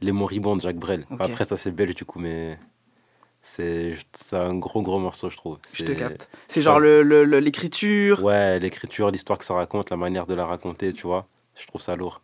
[0.00, 1.06] Les moribonds de Jacques Brel.
[1.20, 2.58] Après, ça, c'est belge du coup, mais
[3.42, 3.96] c'est
[4.32, 5.58] un gros, gros morceau, je trouve.
[5.74, 9.90] je te capte c'est genre le- le- le- l'écriture Ouais, l'écriture, l'histoire que ça raconte,
[9.90, 11.26] la manière de la raconter, tu vois.
[11.56, 12.22] Je trouve ça lourd.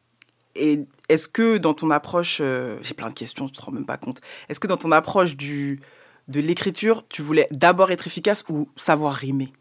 [0.55, 3.87] et est-ce que dans ton approche euh, j'ai plein de questions tu te rends même
[3.87, 5.81] pas compte est-ce que dans ton approche du
[6.29, 9.53] de l'écriture tu voulais d'abord être efficace ou savoir rimer?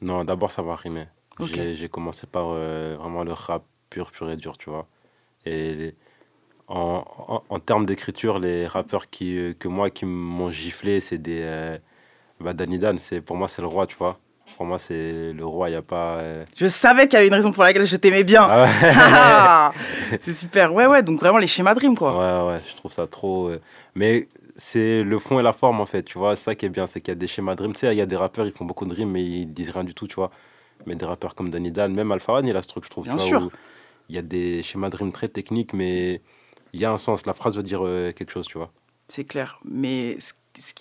[0.00, 1.06] Non, d'abord, savoir rimer.
[1.40, 4.86] J'ai commencé par euh, vraiment le rap pur, pur et dur, tu vois.
[5.46, 5.94] Et
[6.72, 11.18] en, en, en termes d'écriture, les rappeurs qui, euh, que moi qui m'ont giflé, c'est
[11.18, 11.40] des.
[11.42, 11.78] Euh,
[12.40, 14.18] bah, Danny Dan, pour moi, c'est le roi, tu vois.
[14.56, 16.16] Pour moi, c'est le roi, il n'y a pas.
[16.16, 18.42] euh, Je savais qu'il y avait une raison pour laquelle je t'aimais bien.
[18.50, 18.92] Ah ouais.
[18.96, 19.72] Ah,
[20.20, 20.74] c'est super.
[20.74, 22.12] Ouais, ouais, donc vraiment les schémas Dream, quoi.
[22.46, 23.48] Ouais, ouais, je trouve ça trop.
[23.48, 23.60] euh,
[23.94, 26.36] Mais c'est le fond et la forme, en fait, tu vois.
[26.36, 27.72] C'est ça qui est bien, c'est qu'il y a des schémas Dream.
[27.72, 29.70] Tu sais, il y a des rappeurs, ils font beaucoup de rimes, mais ils disent
[29.70, 30.30] rien du tout, tu vois.
[30.86, 33.04] Mais des rappeurs comme Danny Dan, même Alpha One, il a ce truc, je trouve.
[33.04, 33.40] Bien tu sûr.
[33.40, 33.50] Vois,
[34.08, 36.20] il y a des schémas Dream très techniques, mais
[36.72, 37.26] il y a un sens.
[37.26, 38.70] La phrase veut dire euh, quelque chose, tu vois.
[39.08, 39.58] C'est clair.
[39.64, 40.16] Mais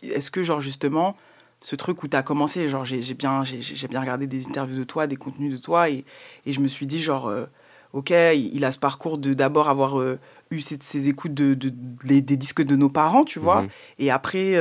[0.03, 1.15] est-ce que, genre, justement,
[1.61, 3.43] ce truc où tu as commencé, genre, j'ai bien,
[3.89, 6.05] bien regardé des interviews de toi, des contenus de toi, et,
[6.45, 7.45] et je me suis dit, genre, euh,
[7.93, 10.17] ok, il, a ce parcours de d'abord avoir euh,
[10.49, 11.73] eu ces, ces écoutes de, de-
[12.03, 13.69] les- des disques de nos parents, tu vois, Mhm.
[13.99, 14.57] et après,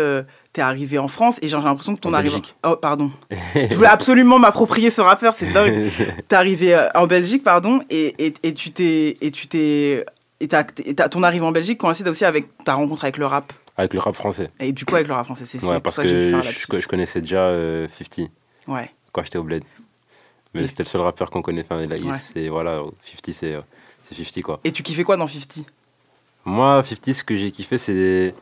[0.52, 2.42] tu es arrivé en France, et genre, j'ai l'impression que ton arrivée.
[2.66, 3.10] Oh, pardon.
[3.54, 5.90] je voulais absolument m'approprier ce rappeur, c'est dingue.
[6.28, 10.04] T'es arrivé euh, en Belgique, pardon, et, et, et tu t'es.
[10.40, 13.53] Et et t'as- ton arrivée en Belgique coïncide aussi avec ta rencontre avec le rap.
[13.76, 14.50] Avec le rap français.
[14.59, 17.20] Et du coup, avec le rap français, c'est Ouais, pour parce ça que, je, connaissais
[17.20, 18.31] déjà euh, 50
[18.68, 18.90] Ouais.
[19.12, 19.62] quand j'étais au Bled.
[20.55, 21.62] Mais Et- c'était le seul rappeur qu'on connaît.
[21.62, 22.18] Enfin, Ouais.
[22.35, 23.61] c'est voilà, 50, c'est euh,
[24.05, 24.61] c'est 50 quoi.
[24.64, 25.64] Et tu kiffais quoi dans 50
[26.44, 28.35] Moi, 50, ce que j'ai kiffé, c'est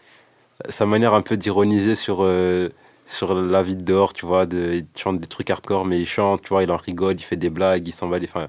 [0.68, 2.68] sa manière un peu d'ironiser sur, euh,
[3.06, 4.46] sur la vie de dehors, tu vois.
[4.46, 7.22] De, il chante des trucs hardcore, mais il chante, tu vois, il en rigole, il
[7.22, 8.18] fait des blagues, il s'en va.
[8.22, 8.48] Enfin,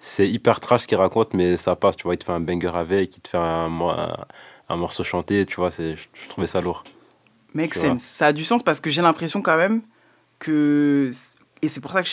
[0.00, 2.14] c'est hyper trash ce qu'il raconte, mais ça passe, tu vois.
[2.14, 4.16] Il te fait un banger avec, il te fait un, mo- un,
[4.68, 5.70] un morceau chanté, tu vois.
[5.70, 6.82] c'est- Je, trouvais ça lourd.
[7.54, 7.90] Make vois.
[7.90, 8.02] sense.
[8.02, 9.82] Ça a du sens parce que j'ai l'impression quand même
[10.38, 11.10] que.
[11.62, 12.08] Et c'est pour ça que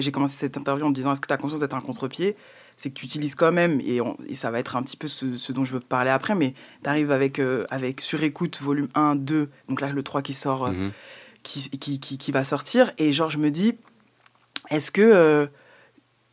[0.00, 2.36] j'ai commencé cette interview en me disant est-ce que tu as conscience d'être un contre-pied?
[2.76, 5.08] C'est que tu utilises quand même, et, on- et ça va être un petit peu
[5.08, 8.60] ce, ce dont je veux te parler après, mais tu arrives avec, euh, avec Surécoute
[8.60, 10.92] volume 1, 2, donc là le 3 qui sort, euh, Mhm.
[11.42, 13.76] qui, qui, qui, qui va sortir, et genre je me dis
[14.70, 15.00] est-ce que.
[15.02, 15.46] euh,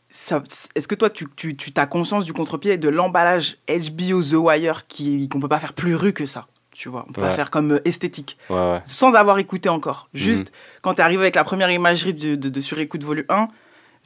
[0.09, 4.33] est-ce que toi, tu, tu, tu as conscience du contre-pied et de l'emballage HBO The
[4.33, 7.31] Wire qui- qu'on peut pas faire plus rue que ça Tu vois, on peut pas
[7.31, 8.81] faire comme euh, esthétique Ouais, ouais.
[8.85, 10.09] sans avoir écouté encore.
[10.13, 10.55] Juste Mhm.
[10.83, 13.47] quand tu arrives avec la première imagerie de, de, de Surécoute volume 1,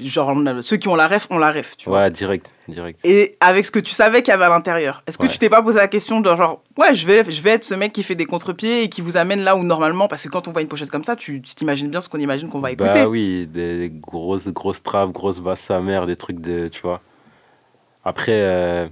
[0.07, 1.75] genre on ceux qui ont la ref, ont la ref.
[1.77, 2.01] Tu vois.
[2.01, 2.99] Ouais, direct, direct.
[3.05, 5.29] Et avec ce que tu savais qu'il y avait à l'intérieur, est-ce que Ouais.
[5.29, 7.73] tu t'es pas posé la question de genre, ouais, je vais, je vais être ce
[7.75, 10.47] mec qui fait des contre-pieds et qui vous amène là où normalement, parce que quand
[10.47, 12.89] on voit une pochette comme ça, tu t'imagines bien ce qu'on imagine qu'on va écouter.
[12.91, 16.67] Bah oui, des grosses, grosses trappes, grosses basses sa mère, des trucs de.
[16.67, 17.01] Tu vois.
[18.03, 18.87] Après, euh,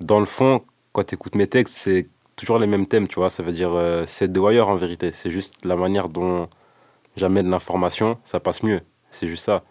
[0.00, 3.30] dans le fond, quand tu écoutes mes textes, c'est toujours les mêmes thèmes, tu vois.
[3.30, 5.10] Ça veut dire, euh, c'est de wire en vérité.
[5.12, 6.48] C'est juste la manière dont
[7.16, 8.80] j'amène l'information, ça passe mieux.
[9.10, 9.62] C'est juste ça.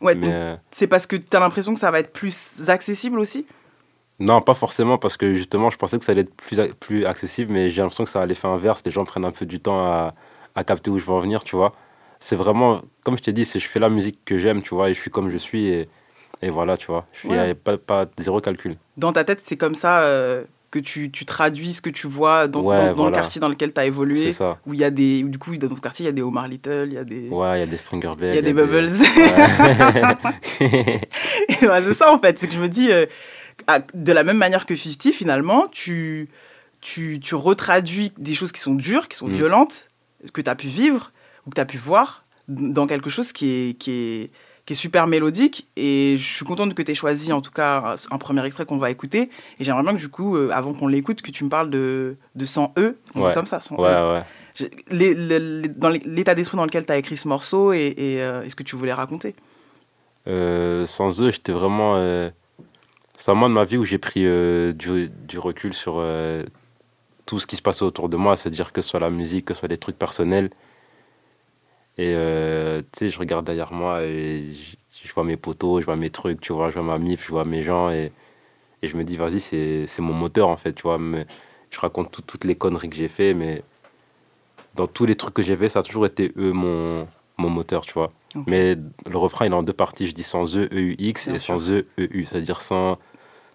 [0.00, 2.68] Ouais, Mais, donc, euh, c'est parce que tu as l'impression que ça va être plus
[2.68, 3.46] accessible aussi?
[4.20, 6.34] Non, pas forcément, parce que justement, je pensais que ça allait être
[6.80, 8.82] plus, accessible, mais j'ai l'impression que ça a l'effet inverse.
[8.84, 10.14] Les gens prennent un peu du temps à,
[10.54, 11.74] à capter où je veux en venir, tu vois.
[12.20, 14.88] C'est vraiment, comme je t'ai dit, c'est je fais la musique que j'aime, tu vois,
[14.90, 15.88] et je suis comme je suis, et,
[16.42, 17.06] et voilà, tu vois.
[17.24, 17.50] Il n'y Ouais.
[17.50, 18.76] a pas, pas zéro calcul.
[18.96, 20.44] Dans ta tête, c'est comme ça euh,
[20.74, 23.48] que tu, tu traduis ce que tu vois dans, Ouais, dans- dans le quartier dans
[23.48, 24.26] lequel tu as évolué.
[24.26, 24.58] C'est ça.
[24.66, 25.22] Où il y a des.
[25.24, 27.04] où du coup, dans ton quartier, il y a des Omar Little, il y a
[27.04, 27.28] des.
[27.28, 28.30] Ouais, il y a des Stringer Bell.
[28.32, 28.90] Il y a des bubbles.
[28.90, 30.16] Ouais.
[31.62, 33.06] Ouais, c'est ça en fait, c'est que je me dis, euh,
[33.66, 36.28] à- de la même manière que 50, finalement, tu,
[36.80, 39.34] tu, tu retraduis des choses qui sont dures, qui sont Mm.
[39.34, 39.88] violentes,
[40.32, 41.12] que tu as pu vivre
[41.46, 44.30] ou que tu as pu voir dans quelque chose qui est, qui est,
[44.66, 45.66] qui est super mélodique.
[45.76, 48.78] Et je suis contente que tu aies choisi en tout cas un, premier extrait qu'on
[48.78, 49.30] va écouter.
[49.58, 52.16] Et j'aimerais bien que du coup, euh, avant qu'on l'écoute, que tu me parles de,
[52.34, 52.96] de 100 E.
[53.14, 53.34] On dit Ouais.
[53.34, 54.12] comme ça, 100 Ouais, E.
[54.14, 54.22] ouais.
[54.54, 57.94] Je- les- les- les- dans l'état d'esprit dans lequel tu as écrit ce morceau et,
[57.96, 59.34] et, euh, et ce que tu voulais raconter?
[60.26, 61.96] Euh, sans eux, j'étais vraiment.
[61.96, 62.30] euh,
[63.16, 66.02] C'est un moment de ma vie où j'ai pris du, du recul sur
[67.26, 69.54] tout ce qui se passait autour de moi, c'est-à-dire que ce soit la musique, que
[69.54, 70.50] ce soit des trucs personnels.
[71.96, 74.76] Et euh, tu sais, je regarde derrière moi et je,
[75.08, 77.30] je vois mes potos, je vois mes trucs, tu vois, je vois ma mif, je
[77.30, 78.10] vois mes gens et,
[78.82, 80.98] et je me dis, vas-y, c'est mon moteur en fait, tu vois.
[80.98, 81.26] Mais
[81.70, 83.62] je raconte tout- toutes les conneries que j'ai fait, mais
[84.74, 87.06] dans tous les trucs que j'ai fait, ça a toujours été eux mon,
[87.38, 88.12] mon moteur, tu vois.
[88.46, 88.76] Mais
[89.08, 90.08] le refrain, il est en deux parties.
[90.08, 92.26] Je dis sans E, E-U-X Bien et sans E, E-U.
[92.26, 92.98] C'est-à-dire sans,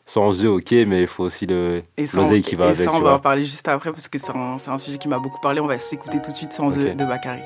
[0.05, 2.77] sans E, ok, mais il faut aussi le Et ça, l'oseille qui va et avec.
[2.77, 5.09] ça, tu on va en parler juste après parce que c'est un, un sujet qui
[5.09, 5.59] m'a beaucoup parlé.
[5.59, 7.41] On va s'écouter tout de suite sans eux de Bakary.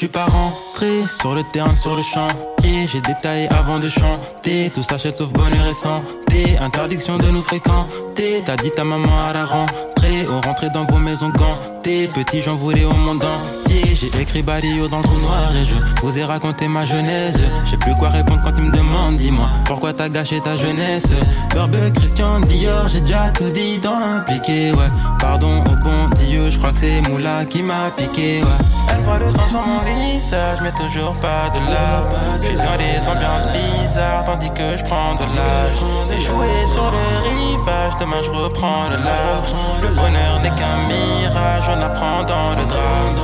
[0.00, 2.88] Tu pars rentrer sur le terrain, sur le chantier.
[2.90, 4.70] J'ai détaillé avant de chanter.
[4.70, 6.56] Tout s'achète sauf bonheur et santé.
[6.58, 8.40] Interdiction de nous fréquenter.
[8.46, 10.24] T'as dit ta maman à la rentrée.
[10.30, 12.08] On rentrait dans vos maisons gantées.
[12.08, 13.82] Petit, j'en voulais au monde entier.
[13.94, 17.36] J'ai écrit Balio dans le trou noir et je vous ai raconté ma jeunesse.
[17.70, 19.18] J'ai plus quoi répondre quand tu me demandes.
[19.18, 21.08] Dis-moi pourquoi t'as gâché ta jeunesse?
[21.50, 24.72] Burberry, Christian Dior, j'ai déjà tout dit dans impliqué.
[24.72, 24.86] Ouais,
[25.18, 28.40] pardon au bon Dieu, je crois que c'est Moula qui m'a piqué.
[28.40, 28.79] Ouais.
[29.02, 32.08] Voit le sang sur mon visage, mais toujours pas de larmes.
[32.42, 35.84] J'suis dans des ambiances bizarres, tandis que je prends de l'âge.
[36.16, 36.98] Échoué sur le
[37.28, 39.54] rivage, demain je reprends le large.
[39.82, 43.16] Le bonheur n'est qu'un mirage, on apprend dans le drame.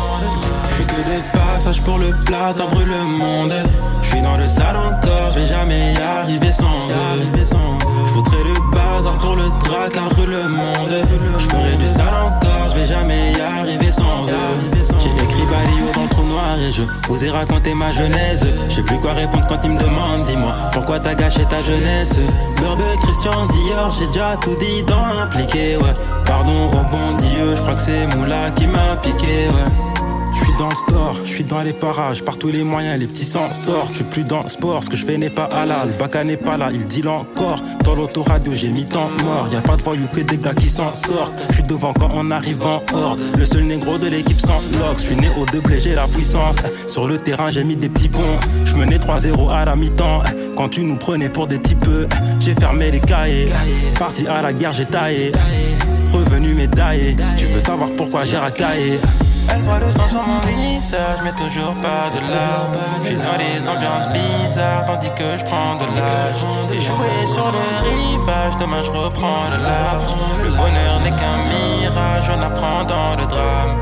[0.69, 3.55] Je suis que des passages pour le plat, t'en brûle le monde.
[4.03, 7.31] Je suis dans le sale encore, je vais jamais y arriver sans eux.
[7.35, 9.49] Le pour le
[10.15, 10.95] brûle le monde.
[11.39, 14.57] Je du sale encore, je vais jamais y arriver sans eux.
[14.99, 18.45] J'ai écrit Balio dans le trou noir et je vous ai raconté ma jeunesse.
[18.69, 22.15] Je sais plus quoi répondre quand ils me demandent, dis-moi pourquoi t'as gâché ta jeunesse.
[22.59, 25.95] Burberry, Christian Dior, j'ai déjà tout dit dans impliqué, ouais.
[26.25, 29.86] Pardon au bon Dieu, je crois que c'est Moula qui m'a piqué, ouais.
[30.39, 33.07] Je suis dans le store, je suis dans les parages, par tous les moyens, les
[33.07, 33.89] petits s'en sortent.
[33.91, 35.93] Je suis plus dans le sport, ce que je fais n'est pas halal.
[35.99, 37.63] Baka n'est pas là, il dit l'encore.
[37.85, 39.49] Dans l'autoradio, j'ai mis temps mort.
[39.51, 41.41] Y a pas de voyous que des gars qui s'en sortent.
[41.51, 43.23] Je suis devant quand on arrive en horde.
[43.39, 45.03] Le seul négro de l'équipe sans lox.
[45.03, 46.57] Je suis né au double, j'ai la puissance.
[46.87, 48.39] Sur le terrain, j'ai mis des petits ponts.
[48.65, 50.23] Je menais 3-0 à la mi-temps.
[50.57, 51.87] Quand tu nous prenais pour des types,
[52.41, 53.49] j'ai fermé les cahiers.
[53.99, 55.33] Parti à la guerre, j'ai taillé.
[56.13, 57.17] Revenu médaillé.
[57.37, 58.99] Tu veux savoir pourquoi j'ai racaillé?
[59.49, 62.77] Elle voit le sang sur mon visage, mais toujours pas de larmes.
[63.03, 66.45] Je suis dans des ambiances bizarres, tandis que je prends de l'âge.
[66.73, 70.15] Échoué sur le rivage, demain je reprends le large.
[70.43, 73.77] Le bonheur n'est qu'un mirage, on apprend dans le drame.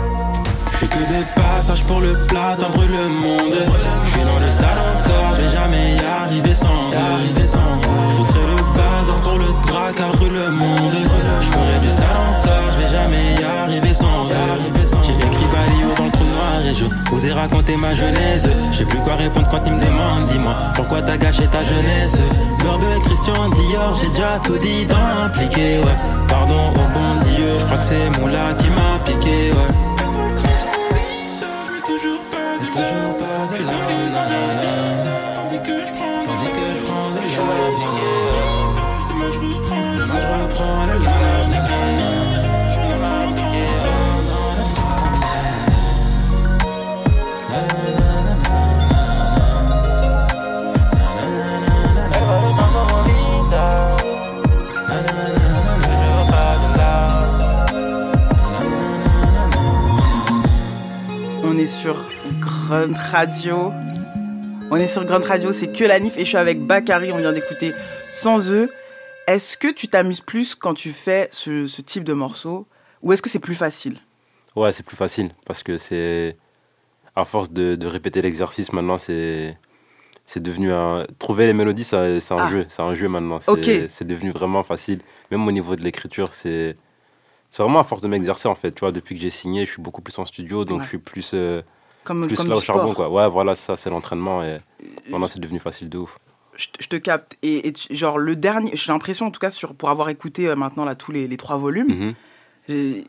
[0.72, 3.56] Fais que de passage pour le plat, brûle le monde.
[4.04, 8.33] Je suis dans le sale encore, je vais jamais y arriver sans eux.
[19.24, 22.16] Répondre quand ils me demandent, dis-moi, pourquoi t'as gâché ta jeunesse?
[22.16, 25.96] Et Christian Dior, j'ai déjà tout dit dans impliqué, ouais.
[26.28, 29.72] Pardon au bon Dieu, je crois que c'est Moula qui m'a piqué, ouais.
[31.86, 32.58] Toujours pas
[62.86, 63.72] Grunt Radio.
[64.70, 67.18] On est sur Grunt Radio, c'est que la NIF et je suis avec Bakary, on
[67.18, 67.72] vient d'écouter
[68.10, 68.70] Sans eux.
[69.26, 72.66] Est-ce que tu t'amuses plus quand tu fais ce, ce type de morceau
[73.02, 73.96] ou est-ce que c'est plus facile?
[74.56, 76.36] Ouais, c'est plus facile parce que c'est.
[77.16, 79.56] À force de, de répéter l'exercice, maintenant, c'est.
[80.26, 81.06] C'est devenu un.
[81.18, 82.50] Trouver les mélodies, c'est un Ah.
[82.50, 82.66] jeu.
[82.68, 83.38] C'est un jeu maintenant.
[83.40, 85.00] C'est devenu vraiment facile.
[85.30, 86.76] Même au niveau de l'écriture, c'est.
[87.50, 88.72] C'est vraiment à force de m'exercer en fait.
[88.72, 90.84] Tu vois, depuis que j'ai signé, je suis beaucoup plus en studio, donc Ouais.
[90.84, 91.30] je suis plus.
[91.34, 91.62] euh,
[92.04, 93.08] Comme- plus comme là au charbon, quoi.
[93.08, 94.60] Ouais, voilà, ça, c'est l'entraînement et
[95.08, 96.18] maintenant, c'est devenu facile de ouf.
[96.56, 97.36] je, te- je te capte.
[97.42, 100.46] Et, et tu- genre, le dernier, j'ai l'impression, en tout cas, sur, pour avoir écouté
[100.46, 102.14] euh, maintenant là, tous les, les trois volumes, Mhm.
[102.68, 103.04] j'ai-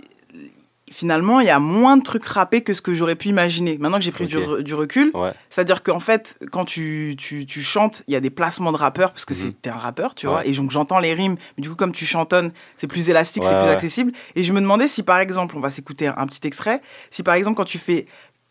[0.92, 3.78] finalement, il y a moins de trucs rappés que ce que j'aurais pu imaginer.
[3.80, 4.38] Maintenant que j'ai pris du,
[4.76, 5.34] recul, Ouais.
[5.50, 9.12] c'est-à-dire qu'en fait, quand tu, tu, tu chantes, il y a des placements de rappeurs,
[9.12, 10.32] parce que c'est t'es un rappeur, tu Ouais.
[10.34, 13.44] vois, et donc j'entends les rimes, mais du coup, comme tu chantonnes, c'est plus élastique,
[13.44, 14.12] c'est plus accessible.
[14.36, 17.24] Et je me demandais si, par exemple, on va s'écouter un, un petit extrait, si
[17.24, 18.06] par exemple, quand tu fais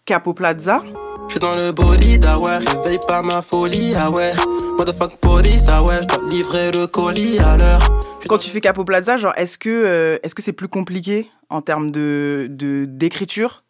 [0.07, 0.83] Capo Plaza,
[1.29, 4.33] Je suis dans le bolide, ah ouais, réveille pas ma folie, ah ouais.
[4.77, 7.81] Motherfuck police, ah ouais, je dois livrer le colis à l'heure.
[8.29, 11.63] Quand tu fais Capo Plaza, genre, est-ce que euh, est-ce que c'est plus compliqué en
[11.63, 13.63] termes de de- d'écriture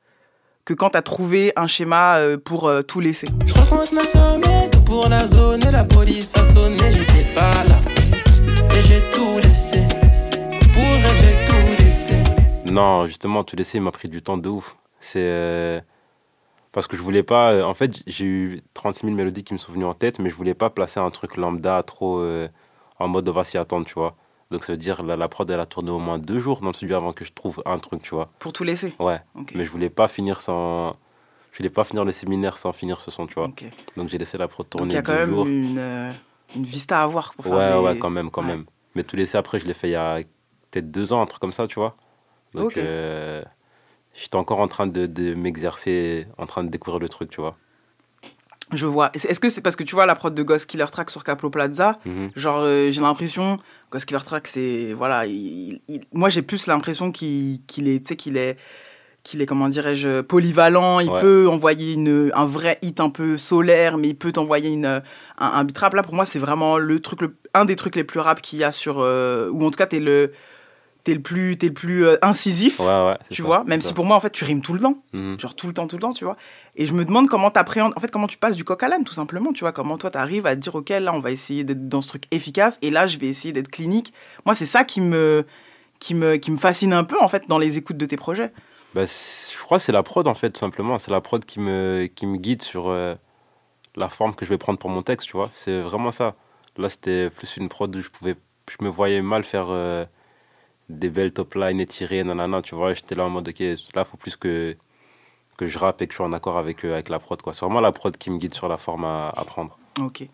[0.65, 3.29] que quand t'as trouvé un schéma euh, pour euh, tout laisser?
[3.47, 4.01] Je rencontre ma
[4.71, 7.79] tout pour la zone et la police a sonné, j'étais pas là.
[8.77, 9.83] Et j'ai tout laissé.
[10.73, 12.15] Pour elle, j'ai tout laissé.
[12.73, 14.75] Non, justement, tout laisser m'a pris du temps de ouf.
[14.99, 15.81] C'est.
[16.75, 17.53] Parce que je voulais pas.
[17.53, 20.29] euh, En fait, j'ai eu 36 000 mélodies qui me sont venues en tête, mais
[20.29, 22.49] je voulais pas placer un truc lambda trop euh,
[22.99, 24.17] en mode on va s'y attendre, tu vois.
[24.51, 26.67] Donc ça veut dire la, la prod, elle a tourné au moins deux jours dans
[26.69, 28.29] le studio avant que je trouve un truc, tu vois.
[28.39, 29.21] Pour tout laisser Ouais.
[29.55, 30.97] Mais je voulais pas finir sans.
[31.53, 33.49] Je voulais pas finir le séminaire sans finir ce son, tu vois.
[33.97, 35.47] Donc j'ai laissé la prod Donc tourner il y a quand même jours.
[35.47, 36.13] une euh,
[36.57, 37.81] une vista à avoir pour faire Ouais, des...
[37.95, 38.49] ouais, quand même, quand Ouais.
[38.49, 38.65] même.
[38.97, 40.19] Mais tout laissé après, je l'ai fait il y a
[40.73, 41.97] peut-être deux ans, un truc comme ça, tu vois.
[42.53, 43.43] Donc, euh,
[44.15, 47.57] j'étais encore en train de, de m'exercer, en train de découvrir le truc, tu vois.
[48.73, 49.11] Je vois.
[49.15, 51.51] Est-ce que c'est parce que tu vois la prod de Ghost Killer Track sur Capo
[51.51, 52.31] Plaza Mhm.
[52.35, 53.57] Genre, euh, j'ai l'impression,
[53.93, 54.95] Ghost Killer Track, c'est.
[54.95, 55.27] Voilà.
[55.27, 57.99] il- il- moi, j'ai plus l'impression qu'il est.
[58.01, 58.57] Tu sais, qu'il est.
[59.23, 61.01] Qu'il est, comment dirais-je, polyvalent.
[61.01, 61.21] Il Ouais.
[61.21, 65.03] peut envoyer une, un vrai hit un peu solaire, mais il peut t'envoyer un,
[65.39, 65.95] un beat rap.
[65.95, 68.59] Là, pour moi, c'est vraiment le truc, le- un des trucs les plus rap qu'il
[68.59, 68.97] y a sur.
[69.01, 70.33] euh, ou en tout cas, t'es le.
[71.05, 73.17] T'es le plus, t'es le plus euh, incisif, Ouais, ouais.
[73.29, 73.65] c'est tu ça, vois.
[73.65, 73.89] Même ça.
[73.89, 75.03] si pour moi, en fait, tu rimes tout le temps.
[75.13, 75.39] Mhm.
[75.39, 76.37] Genre tout le temps, tout le temps, tu vois.
[76.77, 79.05] Et je me demande comment t'appréhendes, en fait, comment tu passes du coq à l'âne,
[79.05, 79.73] tout simplement, tu vois.
[79.73, 82.25] Comment toi, t'arrives à te dire, OK, là, on va essayer d'être dans ce truc
[82.31, 84.15] efficace, et là, je vais essayer d'être clinique.
[84.47, 85.45] Moi, c'est ça qui me,
[85.99, 88.51] qui, me, qui me fascine un peu, en fait, dans les écoutes de tes projets.
[88.95, 90.99] Bah, je crois que c'est la prod, en fait, tout simplement.
[90.99, 93.15] C'est la prod qui me, qui me guide sur euh,
[93.95, 95.51] la forme que je vais prendre pour mon texte, tu vois.
[95.53, 96.35] C'est vraiment ça.
[96.79, 98.37] Là, c'était plus une prod où je pouvais,
[98.71, 100.05] je me voyais mal faire euh,
[100.89, 102.95] des belles top lines étirées, nanana, tu vois.
[102.95, 104.77] J'étais là en mode, ok, là, il faut plus que,
[105.57, 107.53] que je rappe et que je sois en accord avec, euh, avec la prod, quoi.
[107.55, 109.79] C'est vraiment la prod qui me guide sur la forme à, à prendre.
[110.01, 110.29] Ok.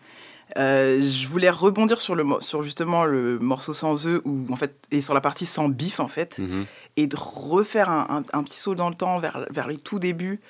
[0.57, 4.75] Euh, je voulais rebondir sur, le, sur justement le morceau sans œufs, ou en fait,
[4.91, 6.65] et sur la partie sans bif, en fait, Mhm.
[6.97, 9.97] et de refaire un, un- un petit saut dans le temps vers, vers les tout
[9.99, 10.41] débuts.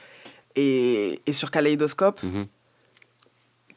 [0.56, 2.48] Et, et sur Kaleidoscope, Mhm.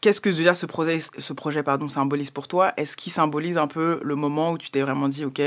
[0.01, 2.73] qu'est-ce que déjà ce projet, ce projet pardon, symbolise pour toi?
[2.77, 5.41] Est-ce qu'il symbolise un peu le moment où tu t'es vraiment dit, ok,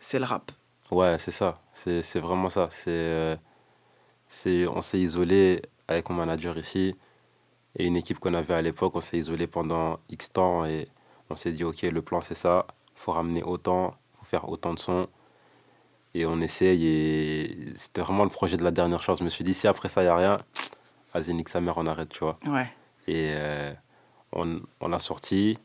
[0.00, 0.52] c'est le rap
[0.90, 1.60] Ouais, c'est ça.
[1.72, 2.68] C'est vraiment ça.
[2.70, 3.36] C'est, euh,
[4.68, 6.94] on s'est isolé avec mon manager ici
[7.76, 8.94] et une équipe qu'on avait à l'époque.
[8.94, 10.88] On s'est isolé pendant X temps et
[11.28, 12.66] on s'est dit, OK, le plan, c'est ça.
[12.94, 15.08] faut ramener autant, faut faire autant de sons.
[16.14, 16.86] Et on essaye.
[16.86, 19.18] Et c'était vraiment le projet de la dernière chose.
[19.18, 20.36] Je me suis dit, si après ça, il n'y a rien,
[21.12, 22.38] vas-y, nique sa mère, on arrête, tu vois.
[22.46, 22.68] Ouais.
[23.08, 23.72] Et euh,
[24.32, 25.58] on, on l'a sorti.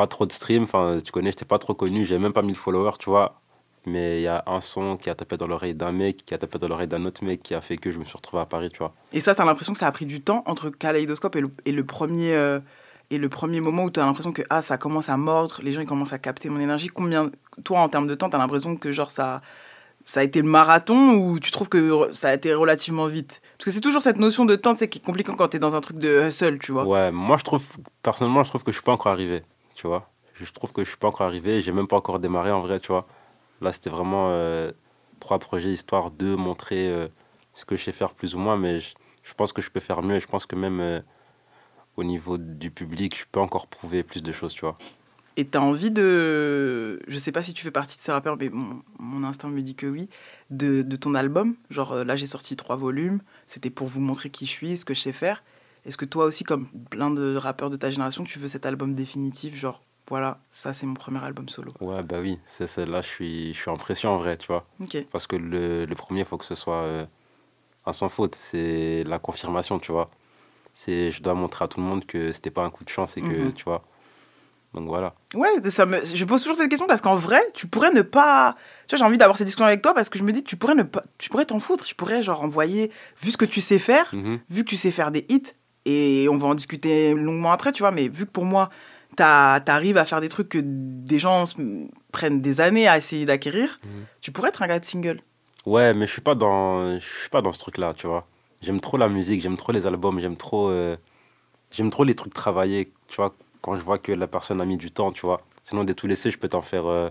[0.00, 2.56] Pas trop de stream, enfin, tu connais, j'étais pas trop connu, j'ai même pas 1000
[2.56, 3.38] followers, tu vois.
[3.84, 6.38] Mais il y a un son qui a tapé dans l'oreille d'un mec, qui a
[6.38, 8.46] tapé dans l'oreille d'un autre mec, qui a fait que je me suis retrouvé à
[8.46, 8.94] Paris, tu vois.
[9.12, 11.72] Et ça, t'as l'impression que ça a pris du temps entre Kaleidoscope et le, et
[11.72, 12.32] le premier.
[12.32, 12.60] euh,
[13.10, 15.72] et le premier moment où tu as l'impression que ah, ça commence à mordre, les
[15.72, 17.30] gens ils commencent à capter mon énergie, combien,
[17.64, 19.42] toi en termes de temps, tu as l'impression que genre ça,
[20.04, 23.42] ça a été le marathon ou tu trouves que ça a été relativement vite?
[23.58, 25.74] Parce que c'est toujours cette notion de temps qui est compliquée quand tu es dans
[25.74, 26.84] un truc de hustle, tu vois.
[26.84, 27.64] Ouais, moi je trouve,
[28.02, 29.42] personnellement, je trouve que je suis pas encore arrivé,
[29.80, 30.10] tu vois.
[30.34, 32.80] Je trouve que je suis pas encore arrivé, j'ai même pas encore démarré en vrai,
[32.80, 33.06] tu vois.
[33.62, 34.72] Là, c'était vraiment euh,
[35.20, 37.08] trois projets histoire de montrer euh,
[37.54, 39.80] ce que je sais faire plus ou moins, mais je, je pense que je peux
[39.80, 41.00] faire mieux et je pense que même euh,
[41.96, 44.76] au niveau du public, je peux encore prouver plus de choses, tu vois.
[45.38, 47.00] Et tu as envie de.
[47.08, 49.62] Je sais pas si tu fais partie de ces rappeurs, mais mon, mon instinct me
[49.62, 50.10] dit que oui.
[50.50, 51.54] De, de ton album.
[51.70, 53.20] Genre là, j'ai sorti trois volumes.
[53.46, 55.42] C'était pour vous montrer qui je suis, ce que je sais faire.
[55.84, 58.94] Est-ce que toi aussi, comme plein de rappeurs de ta génération, tu veux cet album
[58.94, 61.72] définitif Genre, voilà, ça, c'est mon premier album solo?
[61.80, 64.46] Ouais, bah oui, c'est c'est- là, je suis, je suis en pression en vrai, tu
[64.48, 64.66] vois.
[65.10, 67.06] Parce que le, le premier, il faut que ce soit euh,
[67.86, 68.34] un sans faute.
[68.34, 70.10] C'est la confirmation, tu vois.
[70.72, 73.16] C'est, je dois montrer à tout le monde que c'était pas un coup de chance
[73.16, 73.54] et que, Mhm.
[73.54, 73.84] tu vois.
[74.72, 75.14] Donc voilà.
[75.34, 76.04] Ouais, ça me...
[76.04, 78.54] je pose toujours cette question parce qu'en vrai, tu pourrais ne pas.
[78.86, 80.56] Tu vois, j'ai envie d'avoir cette discussion avec toi parce que je me dis, tu
[80.56, 81.02] pourrais ne pas.
[81.18, 81.84] Tu pourrais t'en foutre.
[81.84, 82.92] Tu pourrais, genre, envoyer.
[83.20, 84.38] Vu ce que tu sais faire, Mhm.
[84.48, 85.42] vu que tu sais faire des hits,
[85.86, 88.70] et on va en discuter longuement après, tu vois, mais vu que pour moi,
[89.16, 91.44] t'arrives à faire des trucs que des gens
[92.12, 94.04] prennent des années à essayer d'acquérir, Mhm.
[94.20, 95.20] tu pourrais être un gars de single.
[95.66, 98.26] Ouais, mais je suis pas dans, je suis pas dans ce truc-là, tu vois.
[98.62, 100.96] J'aime trop la musique, j'aime trop les albums, j'aime trop, euh,
[101.72, 103.34] j'aime trop les trucs travaillés, tu vois.
[103.60, 105.42] Quand je vois que la personne a mis du temps, tu vois.
[105.64, 107.10] Sinon, des tout laissés, je peux t'en faire euh,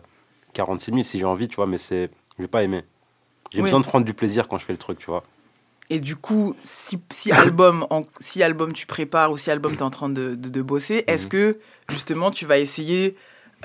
[0.54, 2.84] 46 000 si j'ai envie, tu vois, mais c'est, je vais pas aimer.
[3.52, 3.66] J'ai Oui.
[3.66, 5.24] besoin de prendre du plaisir quand je fais le truc, tu vois.
[5.90, 9.80] Et du coup, si, si album, en- si album tu prépares ou si album tu
[9.80, 11.30] es en train de, de- de bosser, est-ce Mhm.
[11.32, 11.58] que
[11.90, 13.16] justement tu vas essayer.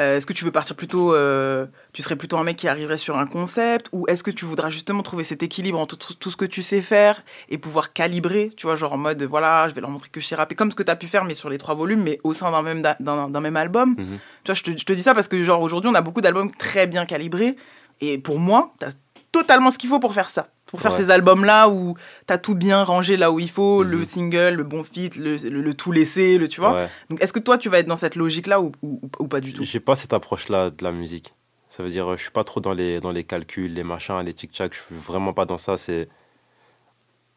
[0.00, 1.14] euh, est-ce que tu veux partir plutôt.
[1.14, 4.44] euh, tu serais plutôt un mec qui arriverait sur un concept Ou est-ce que tu
[4.44, 8.50] voudras justement trouver cet équilibre entre tout, ce que tu sais faire et pouvoir calibrer
[8.56, 10.70] Tu vois, genre en mode voilà, je vais leur montrer que je sais rapper, comme
[10.72, 12.62] ce que tu as pu faire, mais sur les trois volumes, mais au sein d'un
[12.62, 13.90] même, d'un, même album.
[13.90, 14.18] Mhm.
[14.42, 16.20] Tu vois, je te, je te dis ça parce que, genre, aujourd'hui, on a beaucoup
[16.22, 17.54] d'albums très bien calibrés.
[18.00, 18.90] Et pour moi, tu as
[19.34, 20.48] totalement ce qu'il faut pour faire ça.
[20.66, 20.96] Pour faire Ouais.
[20.96, 21.94] ces albums-là où
[22.26, 23.90] tu as tout bien rangé là où il faut, Mhm.
[23.90, 26.74] le single, le bon feat, le, le- le tout laissé, le, tu vois.
[26.74, 26.88] Ouais.
[27.10, 29.52] Donc, est-ce que toi, tu vas être dans cette logique-là ou, ou, ou pas du
[29.52, 29.64] tout?
[29.64, 31.34] J'ai pas cette approche-là de la musique.
[31.68, 34.18] Ça veut dire, euh, je suis pas trop dans les, dans les calculs, les machins,
[34.24, 34.72] les tic-tac.
[34.72, 35.76] Je suis vraiment pas dans ça.
[35.76, 36.08] C'est.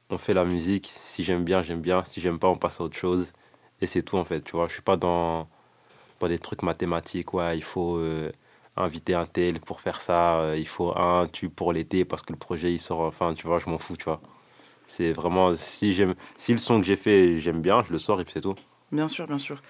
[0.10, 0.90] On fait la musique.
[0.94, 2.04] Si j'aime bien, j'aime bien.
[2.04, 3.34] Si j'aime pas, on passe à autre chose.
[3.82, 4.42] Et c'est tout, en fait.
[4.42, 5.48] Tu vois, je suis pas dans,
[6.20, 7.34] dans des trucs mathématiques.
[7.34, 8.32] Ouais, il faut euh,
[8.78, 10.40] inviter un tel pour faire ça.
[10.40, 13.02] euh, il faut un tube pour l'été parce que le projet, il sort.
[13.02, 14.22] Enfin, tu vois, je m'en fous, tu vois.
[14.88, 15.54] C'est vraiment.
[15.56, 18.34] Si, j'aime, si le son que j'ai fait, j'aime bien, je le sors et puis
[18.34, 18.56] c'est tout.
[18.92, 19.62] Bien sûr, bien sûr.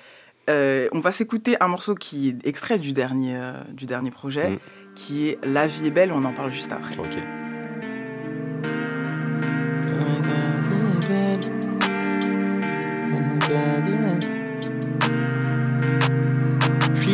[0.50, 4.52] Euh, on va s'écouter un morceau qui est extrait du dernier, euh, du dernier projet,
[4.52, 4.60] Mm.
[4.96, 6.12] qui est La vie est belle.
[6.14, 6.98] On en parle juste après.
[7.00, 7.18] Ok.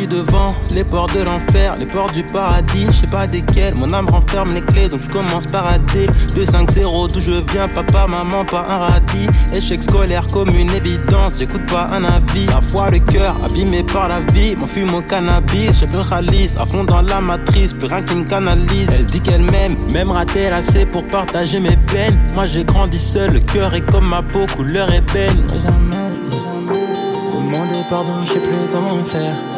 [0.04, 3.74] Je devant les portes de l'enfer, les portes du paradis, je sais pas desquelles.
[3.74, 6.06] Mon âme renferme les clés, donc je commence par rater.
[6.36, 9.28] 2-5-0, d'où je viens, papa, maman, pas un radis.
[9.54, 12.44] Échec scolaire comme une évidence, j'écoute pas un avis.
[12.48, 15.80] La foi, le cœur, abîmé par la vie, mon fume au cannabis.
[15.80, 18.90] J'ai le ralice, à fond dans la matrice, plus rien qui me canalise.
[18.94, 22.18] Elle dit qu'elle m'aime, même raté, assez pour partager mes peines.
[22.34, 25.34] Moi j'ai grandi seul, le cœur est comme ma peau, couleur ébène.
[25.48, 25.96] Moi, jamais,
[26.30, 29.53] jamais demander pardon, je sais plus comment faire.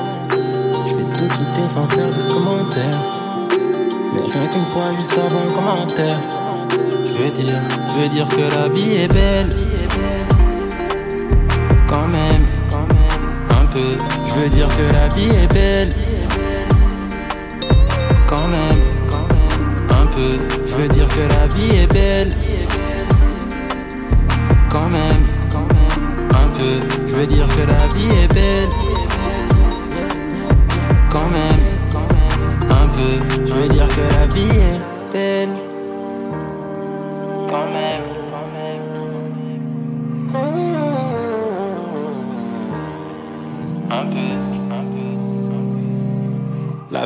[1.16, 3.00] Tout quitter sans faire de commentaires.
[4.12, 6.20] Mais rien qu'une fois, juste avant commentaire.
[7.06, 9.48] Je veux dire, je veux dire que la vie est belle.
[11.88, 12.46] Quand même,
[13.48, 13.98] un peu.
[14.26, 15.88] Je veux dire que la vie est belle.
[18.26, 18.80] Quand même,
[19.88, 20.38] un peu.
[20.66, 22.28] Je veux dire que la vie est belle.
[24.68, 25.26] Quand même,
[26.30, 26.82] un peu.
[27.06, 28.85] Je veux dire que la vie est belle.
[31.10, 31.64] Quand même,
[32.70, 33.46] un peu.
[33.46, 34.80] Je veux dire que la vie est
[35.12, 35.65] belle.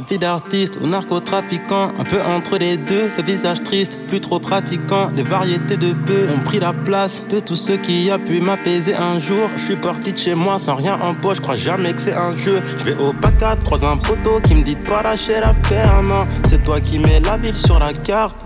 [0.00, 4.38] La vie d'artiste ou narcotrafiquant, un peu entre les deux, le visage triste, plus trop
[4.38, 8.40] pratiquant, les variétés de peu ont pris la place de tout ce qui a pu
[8.40, 9.50] m'apaiser un jour.
[9.58, 12.34] Je suis parti de chez moi sans rien en poche, crois jamais que c'est un
[12.34, 12.62] jeu.
[12.78, 16.22] Je vais au bac à trois un poteau qui me dit pas lâcher l'affaire, non,
[16.48, 18.36] c'est toi qui mets la ville sur la carte.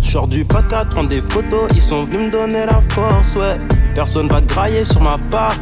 [0.00, 3.34] Je sors du bac à prendre des photos, ils sont venus me donner la force,
[3.34, 3.56] ouais.
[3.96, 5.56] Personne va grailler sur ma part.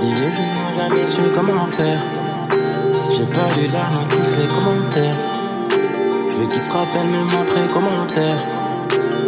[0.00, 2.15] N'ont jamais su comment faire.
[3.16, 5.16] J'ai pas lu la notice, les commentaires.
[6.28, 8.46] Je veux qu'ils se rappellent même après commentaires.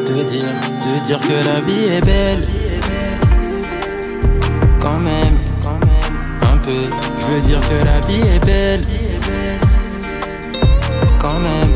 [0.04, 0.44] Te dire,
[0.82, 2.40] te dire que la vie est belle.
[4.78, 5.38] Quand même,
[6.42, 6.82] un peu.
[7.16, 8.80] Je veux dire que la vie est belle.
[11.18, 11.72] Quand même,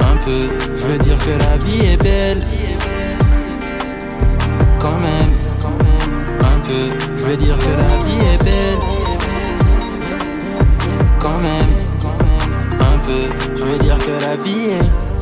[0.00, 0.50] un peu.
[0.76, 2.38] Je veux dire que la vie est belle.
[4.80, 5.32] Quand même,
[6.40, 6.90] un peu.
[7.16, 8.75] Je veux dire que la vie est belle.
[13.08, 15.15] Je veux dire que la vie est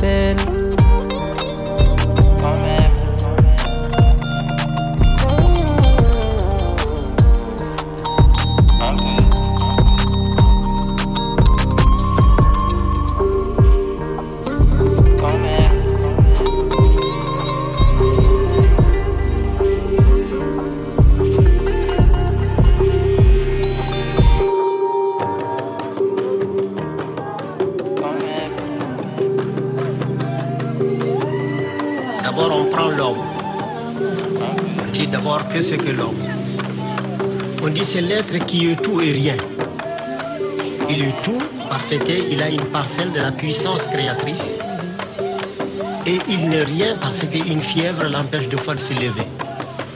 [38.15, 39.35] L'être qui est tout et rien.
[40.89, 44.57] Il est tout parce qu'il a une parcelle de la puissance créatrice.
[46.07, 49.27] Et il n'est rien parce qu'une fièvre l'empêche de fois de s'élever.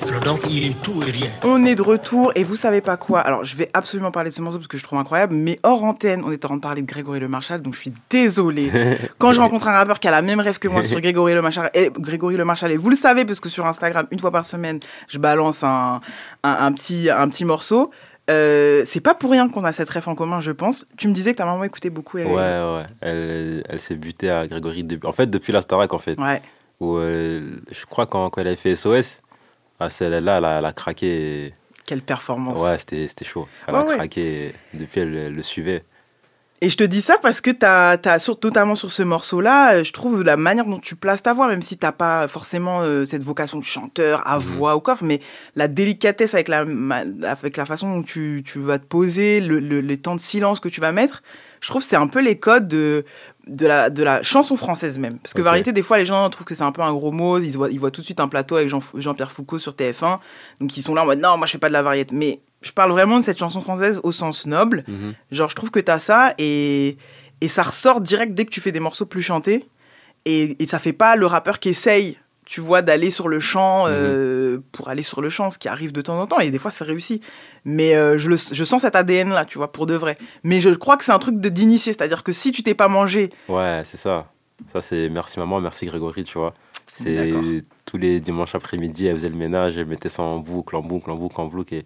[0.08, 1.30] Alors donc, il est tout et rien.
[1.44, 3.20] On est de retour et vous savez pas quoi.
[3.20, 5.84] Alors, je vais absolument parler de ce morceau parce que je trouve incroyable, mais hors
[5.84, 8.72] antenne, on était en train de parler de Grégory Le Marchal, donc je suis désolée.
[9.18, 11.42] Quand je rencontre un rappeur qui a la même rêve que moi sur Grégory Le
[11.42, 14.32] Marchal, et Grégory Le Marchal, et vous le savez parce que sur Instagram, une fois
[14.32, 16.00] par semaine, je balance un,
[16.42, 17.92] un, un petit, un petit morceau.
[18.30, 20.86] Euh, c'est pas pour rien qu'on a cette rêve en commun, je pense.
[20.96, 22.18] Tu me disais que ta maman écoutait beaucoup.
[22.18, 22.84] Ouais, ouais.
[23.00, 24.84] Elle, elle s'est butée à Grégory.
[24.84, 26.18] depuis- En fait, depuis la Starac, en fait.
[26.20, 26.42] Ouais.
[26.80, 29.22] Où, euh, je crois quand, quand elle avait fait SOS,
[29.80, 31.46] ah, celle-là, elle, a- elle a craqué.
[31.46, 31.54] et-
[31.86, 32.62] Quelle performance.
[32.62, 33.48] Ouais, c'était chaud.
[33.66, 33.96] Elle Ouais, a ouais.
[33.96, 34.46] craqué.
[34.48, 35.84] et Depuis, elle, elle le suivait.
[36.60, 39.84] Et je te dis ça parce que t'as, t'as sur- notamment sur ce morceau-là, euh,
[39.84, 43.04] je trouve la manière dont tu places ta voix, même si t'as pas forcément euh,
[43.04, 45.20] cette vocation de chanteur à voix ou coffre, mais
[45.54, 46.64] la délicatesse avec la,
[47.22, 50.58] avec la façon dont tu, tu vas te poser, le, le- les temps de silence
[50.58, 51.22] que tu vas mettre,
[51.60, 53.04] je trouve que c'est un peu les codes de,
[53.46, 55.20] de, la, de la chanson française même.
[55.20, 57.38] Parce que variété, des fois, les gens trouvent que c'est un peu un gros mot,
[57.38, 60.18] ils voient, ils voient tout de suite un plateau avec Jean, Jean-Pierre Foucault sur TF1,
[60.60, 62.16] donc ils sont là en mode non, moi je fais pas de la variété.
[62.16, 64.84] Mais je parle vraiment de cette chanson française au sens noble.
[64.88, 65.14] Mhm.
[65.30, 66.96] Genre, je trouve que t'as ça et,
[67.40, 69.68] et ça ressort direct dès que tu fais des morceaux plus chantés.
[70.24, 73.84] Et, et ça fait pas le rappeur qui essaye, tu vois, d'aller sur le chant
[73.86, 76.40] euh, pour aller sur le chant, ce qui arrive de temps en temps.
[76.40, 77.20] Et des fois, c'est réussi.
[77.64, 80.18] Mais euh, je, le, je sens cet ADN là, tu vois, pour de vrai.
[80.42, 81.92] Mais je crois que c'est un truc d'initié.
[81.92, 84.26] C'est-à-dire que si tu t'es pas mangé, Ouais, c'est ça.
[84.72, 86.52] Ça, c'est merci maman, merci Grégory, tu vois.
[86.92, 90.80] C'est tous les dimanches après-midi, elle faisait le ménage, elle mettait ça en boucle, en
[90.80, 91.74] boucle, en boucle, en boucle.
[91.74, 91.84] Et,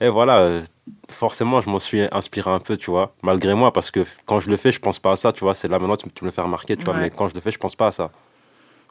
[0.00, 0.62] et voilà, euh,
[1.10, 4.48] forcément, je m'en suis inspiré un peu, tu vois, malgré moi, parce que quand je
[4.50, 5.54] le fais, je pense pas à ça, tu vois.
[5.54, 7.40] C'est là maintenant, tu, tu me le fais remarquer, tu vois, mais quand je le
[7.40, 8.10] fais, je pense pas à ça.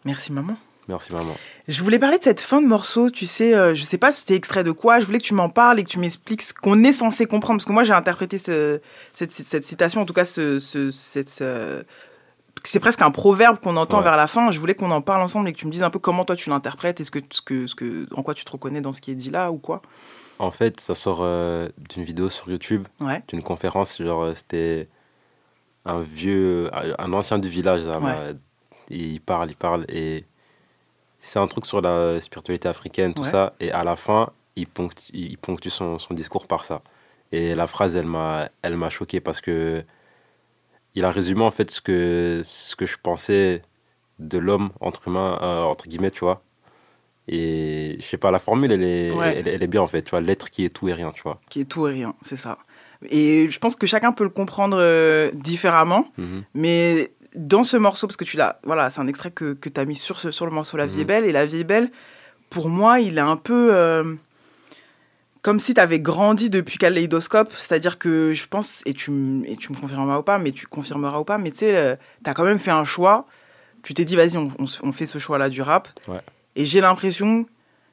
[0.05, 0.55] merci maman.
[0.89, 1.35] Merci maman.
[1.67, 4.21] Je voulais parler de cette fin de morceau, tu sais, euh, je sais pas si
[4.21, 6.53] c'était extrait de quoi, je voulais que tu m'en parles et que tu m'expliques ce
[6.53, 8.79] qu'on est censé comprendre, parce que moi j'ai interprété ce-
[9.11, 11.83] cette, cette citation, en tout cas ce, ce- cette, ce-
[12.63, 14.03] c'est presque un proverbe qu'on entend Ouais.
[14.05, 15.89] vers la fin, je voulais qu'on en parle ensemble et que tu me dises un
[15.89, 18.51] peu comment toi tu l'interprètes, est-ce que, ce que, ce que, en quoi tu te
[18.51, 19.81] reconnais dans ce qui est dit là ou quoi
[20.39, 23.23] En fait, ça sort euh, d'une vidéo sur YouTube, Ouais.
[23.27, 24.01] d'une conférence.
[24.01, 24.87] Genre, euh, c'était
[25.85, 27.85] un vieux, un ancien du village.
[27.85, 28.33] là, Ouais.
[28.33, 28.39] bah,
[28.89, 29.85] il parle, il parle.
[29.89, 30.25] Et
[31.19, 33.29] c'est un truc sur la spiritualité africaine, tout Ouais.
[33.29, 33.53] ça.
[33.59, 36.81] Et à la fin, il ponctue, il ponctue son, son discours par ça.
[37.31, 39.83] Et la phrase, elle m'a, elle m'a choqué parce que
[40.95, 43.61] il a résumé en fait ce que, ce que je pensais
[44.19, 46.41] de l'homme entre euh, entre guillemets, tu vois.
[47.27, 49.35] Et je sais pas, la formule, elle est, Ouais.
[49.37, 51.21] elle, elle est bien en fait, tu vois, l'être qui est tout et rien, tu
[51.23, 51.39] vois.
[51.49, 52.57] Qui est tout et rien, c'est ça.
[53.09, 56.07] Et je pense que chacun peut le comprendre euh, différemment.
[56.17, 56.43] Mhm.
[56.55, 59.79] Mais dans ce morceau, parce que tu l'as, voilà, c'est un extrait que, que tu
[59.79, 61.01] as mis sur, ce, sur le morceau La vie Mhm.
[61.01, 61.25] est belle.
[61.25, 61.91] Et La vie est belle,
[62.49, 64.15] pour moi, il est un peu euh,
[65.41, 67.51] comme si tu avais grandi depuis Kaleidoscope.
[67.57, 70.65] C'est-à-dire que je pense, et tu, m- et tu me confirmeras ou pas, mais tu
[70.67, 73.25] confirmeras ou pas, mais tu sais, tu as quand même fait un choix.
[73.83, 74.51] Tu t'es dit, vas-y, on,
[74.83, 75.87] on fait ce choix-là du rap.
[76.07, 76.19] Ouais.
[76.57, 77.45] Et j'ai l'impression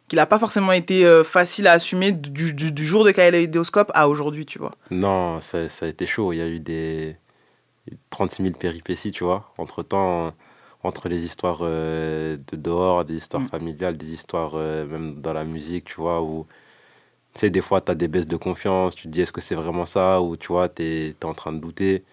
[0.09, 3.93] qu'il a pas forcément été euh, facile à assumer du, du, du jour de Kaléidoscope
[3.95, 4.73] à aujourd'hui, tu vois.
[4.91, 6.33] Non, ça, ça a été chaud.
[6.33, 7.17] Il y a eu des
[8.11, 9.53] 36 000 péripéties, tu vois.
[9.59, 10.33] Entre temps,
[10.83, 13.49] entre les histoires euh, de dehors, des histoires Mm.
[13.49, 16.47] familiales, des histoires euh, même dans la musique, tu vois, où
[17.35, 19.41] tu sais, des fois, tu as des baisses de confiance, tu te dis est-ce que
[19.41, 22.05] c'est vraiment ça, ou tu vois, tu es, en train de douter.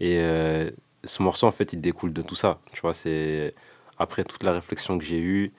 [0.00, 0.70] Et euh,
[1.04, 2.92] ce morceau, en fait, il découle de tout ça, tu vois.
[2.94, 3.54] C'est
[3.98, 5.52] après toute la réflexion que j'ai eue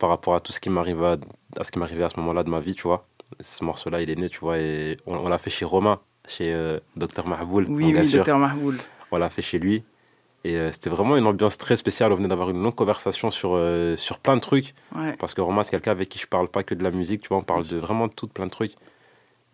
[0.00, 1.16] par rapport à tout ce qui m'arrive à,
[1.56, 3.06] à ce qui m'arrivait à ce moment-là de ma vie, tu vois.
[3.38, 6.52] Ce morceau-là, il est né, tu vois, et on, on l'a fait chez Romain, chez
[6.52, 7.66] euh, Dr Mahboul.
[7.68, 8.10] Oui, oui.
[8.10, 8.78] Dr Mahboul.
[9.12, 9.84] On l'a fait chez lui.
[10.42, 12.12] Et euh, c'était vraiment une ambiance très spéciale.
[12.12, 14.74] On venait d'avoir une longue conversation sur, euh, sur plein de trucs.
[14.96, 15.14] Ouais.
[15.18, 17.28] Parce que Romain, c'est quelqu'un avec qui je parle pas que de la musique, tu
[17.28, 18.74] vois, on parle de vraiment de tout, plein de trucs.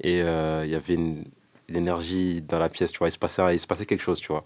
[0.00, 1.24] Et euh, il y avait une,
[1.68, 4.28] énergie dans la pièce, tu vois, il se passait, il se passait quelque chose, tu
[4.28, 4.44] vois.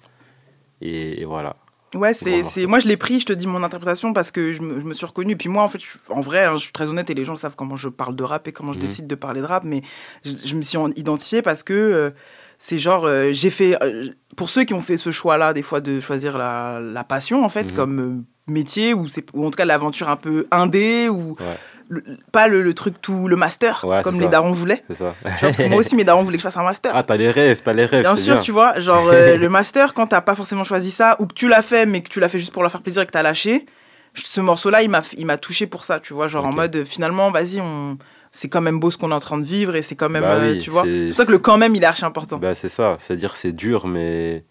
[0.80, 1.56] Et, et voilà.
[1.94, 4.62] Ouais, c'est, c'est, moi je l'ai pris, je te dis mon interprétation parce que je
[4.62, 5.36] me, je me suis reconnu.
[5.36, 7.36] Puis moi, en fait, je- en vrai, hein, je suis très honnête et les gens
[7.36, 8.86] savent comment je parle de rap et comment je Mhm.
[8.86, 9.64] décide de parler de rap.
[9.64, 9.82] Mais
[10.24, 12.10] je, je me suis en- identifiée parce que euh,
[12.58, 13.76] c'est genre, euh, j'ai fait.
[13.82, 17.44] euh, pour ceux qui ont fait ce choix-là, des fois, de choisir la, la passion,
[17.44, 17.76] en fait, Mhm.
[17.76, 21.56] comme métier, ou, c'est, ou en tout cas l'aventure un peu indé, ou Ouais.
[21.90, 24.28] Le- pas le, le truc tout, le master, Ouais, comme les ça.
[24.30, 24.82] darons voulaient.
[24.88, 25.14] C'est ça.
[25.22, 26.92] Parce que moi aussi, mes darons voulaient que je fasse un master.
[26.94, 28.00] Ah, t'as les rêves, t'as les rêves.
[28.02, 28.42] Bien sûr, bien.
[28.42, 31.48] tu vois, genre euh, le master, quand t'as pas forcément choisi ça, ou que tu
[31.48, 33.22] l'as fait, mais que tu l'as fait juste pour leur faire plaisir et que t'as
[33.22, 33.66] lâché,
[34.14, 37.30] ce morceau-là, il m'a, il m'a touché pour ça, tu vois, genre en mode, finalement,
[37.30, 37.98] vas-y, on...
[38.32, 40.22] c'est quand même beau ce qu'on est en train de vivre et c'est quand même,
[40.22, 40.82] Bah euh, oui, tu vois.
[40.84, 42.38] c'est- pour ça que le quand même, il est archi important.
[42.38, 44.44] Bah, c'est ça, c'est-à-dire c'est dur, mais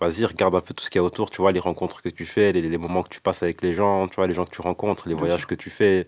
[0.00, 2.08] vas-y, regarde un peu tout ce qu'il y a autour, tu vois, les rencontres que
[2.08, 4.44] tu fais, les, les moments que tu passes avec les gens, tu vois, les gens
[4.44, 6.06] que tu rencontres, les voyages que tu fais,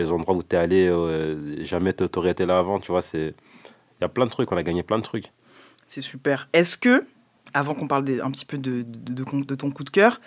[0.00, 3.02] les endroits où tu es allé, euh, jamais t'a- t'aurais été là avant, tu vois,
[3.02, 3.34] c'est...
[3.98, 5.30] Il y a plein de trucs, on a gagné plein de trucs.
[5.86, 6.48] C'est super.
[6.52, 7.04] Est-ce que,
[7.52, 10.20] avant qu'on parle des- un petit peu de, de, de- de ton coup de cœur,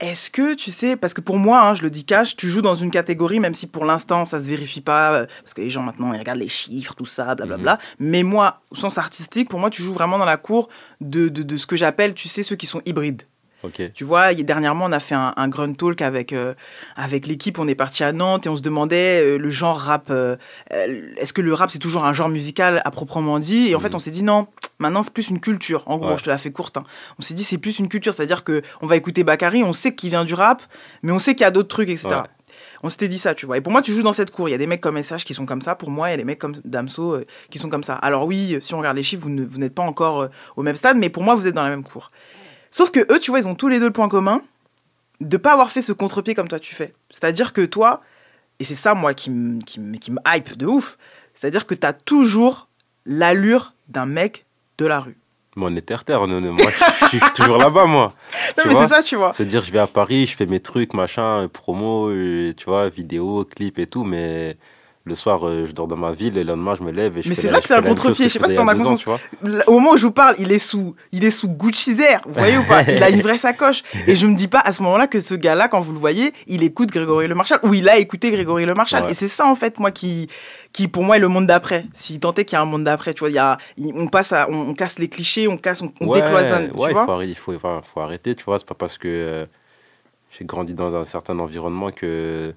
[0.00, 2.62] est-ce que tu sais, parce que pour moi, hein, je le dis cash, tu joues
[2.62, 5.70] dans une catégorie, même si pour l'instant ça se vérifie pas, euh, parce que les
[5.70, 7.78] gens maintenant ils regardent les chiffres, tout ça, blablabla.
[8.00, 10.68] Mais moi, au sens artistique, pour moi, tu joues vraiment dans la cour
[11.00, 13.22] de, de, de ce que j'appelle, tu sais, ceux qui sont hybrides.
[13.94, 16.54] Tu vois, dernièrement, on a fait un, un grunt talk avec, euh,
[16.96, 17.58] avec l'équipe.
[17.58, 20.08] On est parti à Nantes et on se demandait euh, le genre rap.
[20.10, 20.36] euh,
[20.70, 23.68] Est-ce que le rap, c'est toujours un genre musical à proprement dit?
[23.68, 24.46] Et en fait, on s'est dit non,
[24.78, 25.82] maintenant, c'est plus une culture.
[25.86, 26.16] En gros, Ouais.
[26.18, 26.76] je te la fais courte.
[26.76, 26.84] hein.
[27.18, 28.14] On s'est dit c'est plus une culture.
[28.14, 30.62] C'est-à-dire que on va écouter Bakary, on sait qu'il vient du rap,
[31.02, 32.08] mais on sait qu'il y a d'autres trucs, etc.
[32.08, 32.16] Ouais.
[32.84, 33.58] On s'était dit ça, tu vois.
[33.58, 34.48] Et pour moi, tu joues dans cette cour.
[34.48, 35.76] Il y a des mecs comme SH qui sont comme ça.
[35.76, 37.94] Pour moi, il y a des mecs comme Damso qui sont comme ça.
[37.94, 41.08] Alors oui, si on regarde les chiffres, vous n'êtes pas encore au même stade, mais
[41.08, 42.10] pour moi, vous êtes dans la même cour.
[42.72, 44.42] Sauf que eux, tu vois, ils ont tous les deux le point commun
[45.20, 46.92] de pas avoir fait ce contre-pied comme toi tu fais.
[47.10, 48.02] C'est-à-dire que toi,
[48.58, 50.98] et c'est ça moi qui me qui hype de ouf,
[51.34, 52.66] c'est-à-dire que tu as toujours
[53.06, 54.46] l'allure d'un mec
[54.78, 55.16] de la rue.
[55.54, 56.70] Mais on est terre-terre, moi
[57.02, 58.14] je suis toujours là-bas, moi.
[58.56, 59.34] Non, Tu mais c'est ça, tu vois.
[59.34, 62.88] Se dire, je vais à Paris, je fais mes trucs, machin, promo, euh, tu vois,
[62.88, 64.56] vidéo, clip et tout, mais
[65.04, 67.22] le soir, euh, je dors dans ma ville, et le lendemain, je me lève et
[67.22, 68.28] je Mais c'est là que t'as chose contre-pied.
[68.28, 69.20] Je sais pas si t'en as ans, conscience.
[69.66, 72.20] Au moment où je vous parle, il est sous, il est sous Gucci Zer.
[72.24, 72.82] Vous voyez ou pas?
[72.82, 73.82] Il a une vraie sacoche.
[74.06, 76.32] Et je me dis pas à ce moment-là que ce gars-là, quand vous le voyez,
[76.46, 79.04] il écoute Grégory Le Marchal ou il a écouté Grégory Le Marchal.
[79.04, 79.10] Ouais.
[79.10, 80.28] Et c'est ça en fait, moi qui,
[80.72, 81.84] qui pour moi est le monde d'après.
[81.94, 83.58] Si tant est qu'il y a un monde d'après, tu vois, y a,
[83.94, 86.70] on passe, à, on, on casse les clichés, on casse, on, on Ouais, décloisonne.
[86.70, 88.58] tu ouais, vois faut, arrêter, il faut arrêter, tu vois.
[88.60, 89.46] C'est pas parce que euh,
[90.30, 92.54] j'ai grandi dans un certain environnement que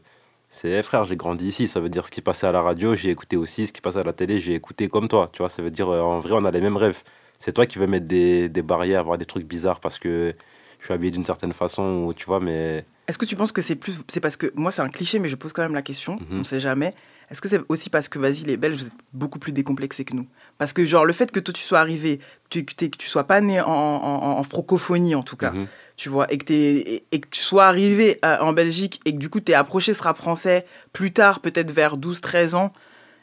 [0.55, 1.67] c'est Eh, frère, j'ai grandi ici.
[1.67, 3.67] Ça veut dire ce qui passait à la radio, j'ai écouté aussi.
[3.67, 5.29] Ce qui passait à la télé, j'ai écouté comme toi.
[5.31, 7.01] Tu vois, ça veut dire euh, en vrai, on a les mêmes rêves.
[7.39, 10.33] C'est toi qui veux mettre des, des barrières, voir des trucs bizarres parce que
[10.79, 13.61] je suis habillé d'une certaine façon, ou, tu vois, mais Est-ce que tu penses que
[13.61, 15.81] c'est plus, c'est parce que moi c'est un cliché, mais je pose quand même la
[15.81, 16.15] question.
[16.29, 16.39] Mhm.
[16.39, 16.93] On sait jamais.
[17.31, 20.15] Est-ce que c'est aussi parce que vas-y les Belges vous êtes beaucoup plus décomplexés que
[20.15, 20.27] nous?
[20.59, 22.19] Parce que genre le fait que toi tu sois arrivé,
[22.51, 25.67] que tu, que tu sois pas né en, en- en francophonie en tout cas, Mhm.
[25.97, 29.29] Tu vois, et que, t'es- et, que tu sois arrivé en Belgique et que du
[29.29, 32.73] coup tu es approché ce rap français plus tard, peut-être vers 12-13 ans,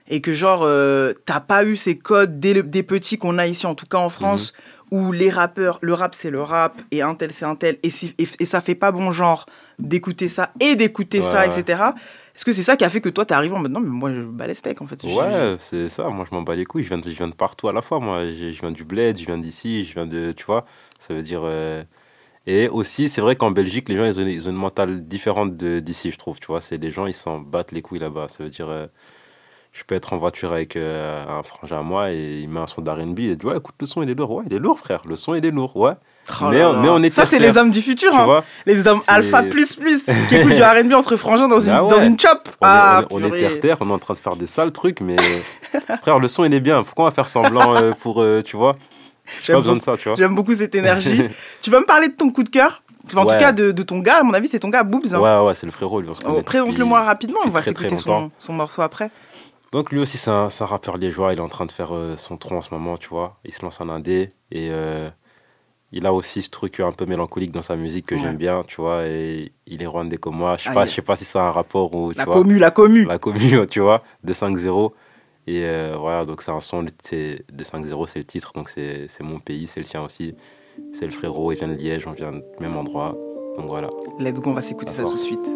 [0.09, 3.47] et que genre euh, t'as pas eu ces codes dès le- des petits qu'on a
[3.47, 4.53] ici, en tout cas en France,
[4.91, 7.91] où les rappeurs, le rap c'est le rap, et un tel c'est un tel, et,
[7.91, 9.47] si- et, et ça fait pas bon genre
[9.79, 11.95] d'écouter ça et d'écouter Ouais, ça, etc.
[12.35, 13.89] Est-ce que c'est ça qui a fait que toi t'es arrivé en mode non mais
[13.91, 15.03] moi je bats les steaks en fait.
[15.05, 16.09] Ouais, c'est ça.
[16.09, 16.83] Moi, je m'en bats les couilles.
[16.85, 18.01] Je viens de, je viens de partout à la fois.
[18.01, 20.33] Moi, je, je viens du bled, je viens d'ici, je viens de.
[20.33, 20.65] Tu vois,
[20.99, 21.43] ça veut dire.
[21.45, 21.83] euh,
[22.47, 25.57] Et aussi, c'est vrai qu'en Belgique, les gens, ils ont, ils ont une mentale différente
[25.57, 26.41] de- d'ici, je trouve.
[26.41, 28.27] Tu vois, c'est les gens, ils s'en battent les couilles là-bas.
[28.29, 28.69] Ça veut dire.
[28.69, 28.87] euh,
[29.75, 32.67] Je peux être en voiture avec euh, un frangin à moi et il met un
[32.67, 34.31] son d'R&B et il dit Ouais, écoute, le son, il est lourd.
[34.33, 35.01] Ouais, il est lourd, frère.
[35.09, 35.75] Le son, il est lourd.
[35.77, 35.93] Ouais.
[36.41, 38.25] Oh mais, on- mais on est ça c'est les hommes du futur, Tu hein.
[38.25, 41.83] vois les hommes alpha plus plus qui écoutent du R&B entre frangins dans une, Ah
[41.85, 41.91] ouais.
[41.91, 42.49] dans une chop.
[42.61, 43.41] On est- ah, on est, on est purée.
[43.41, 45.17] terre-terre, on est en train de faire des sales trucs, mais
[46.03, 46.83] frère, le son il est bien.
[46.85, 48.77] Pourquoi on va faire semblant euh, pour, euh, tu vois?
[49.41, 50.17] J'ai J'aime pas besoin de ça, tu vois.
[50.17, 51.23] J'aime beaucoup cette énergie.
[51.63, 52.83] tu vas me parler de ton coup de cœur?
[53.07, 53.33] Enfin, en Ouais.
[53.35, 55.13] tout cas, de, de ton gars, à mon avis, c'est ton gars, Boobs.
[55.15, 55.19] hein.
[55.19, 56.03] Ouais, ouais, c'est le frérot.
[56.27, 59.11] Oh, Présente-le-moi rapidement, on va s'écouter son, son morceau après.
[59.73, 61.33] Donc lui aussi, c'est un, un rappeur liégeois.
[61.33, 63.39] Il est en train de faire euh, son tronc en ce moment, tu vois.
[63.45, 64.31] Il se lance en indé.
[64.51, 65.09] Et euh,
[65.93, 68.21] il a aussi ce truc un peu mélancolique dans sa musique que Ouais.
[68.21, 69.05] j'aime bien, tu vois.
[69.07, 70.57] Et il est rwandais comme moi.
[70.59, 72.13] Je sais Ah, pas, il- je sais pas si c'est un rapport ou...
[72.13, 72.35] tu La vois.
[72.35, 73.05] commu, la commu.
[73.07, 74.93] La commu, tu vois, de 5-0.
[75.47, 78.53] Et euh, voilà, donc c'est un son c'est- de 5-0, c'est le titre.
[78.55, 80.35] Donc c'est c'est mon pays, c'est le sien aussi.
[80.93, 83.17] C'est le frérot, il vient de Liège, on vient du même endroit.
[83.59, 83.91] Donc voilà.
[84.19, 85.47] Let's go, on va s'écouter ça tout de suite.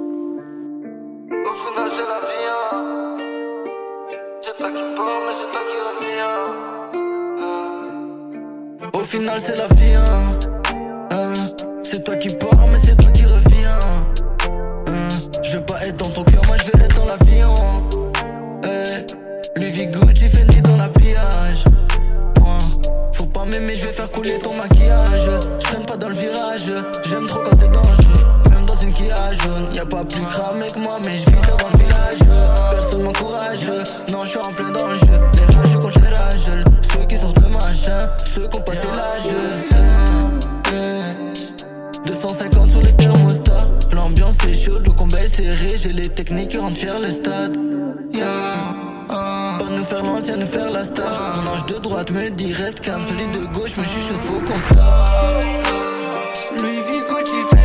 [8.92, 10.38] Au final, c'est la vie, hein.
[11.82, 12.55] C'est toi qui pars, mais
[23.60, 25.30] m'aimer, je vais faire couler ton maquillage.
[25.60, 26.72] Je traîne pas dans le virage,
[27.08, 28.50] j'aime trop quand c'est dangereux.
[28.50, 31.46] Même dans une Kia jaune, y a pas plus cramé que moi, mais je vis
[31.48, 32.18] dans le village.
[32.70, 33.60] Personne m'encourage,
[34.12, 35.06] non, je suis en plein danger.
[35.34, 39.32] Les rageux contre les rageux, ceux qui sortent le machin, ceux qui ont passé l'âge.
[40.70, 42.06] Eh, eh.
[42.06, 42.55] 250 sur les thermostats,
[44.46, 47.56] l'ambiance est chaude, le combat est serré, j'ai les techniques qui rendent fier le stade.
[48.12, 48.26] Yeah.
[49.08, 51.36] Ah, Pas nous faire l'ancien, nous faire la star.
[51.36, 54.58] Mon ange de droite me dit reste calme, celui de gauche me chuchote, faut qu'on
[54.58, 55.44] se tape.
[56.58, 57.55] Louis V,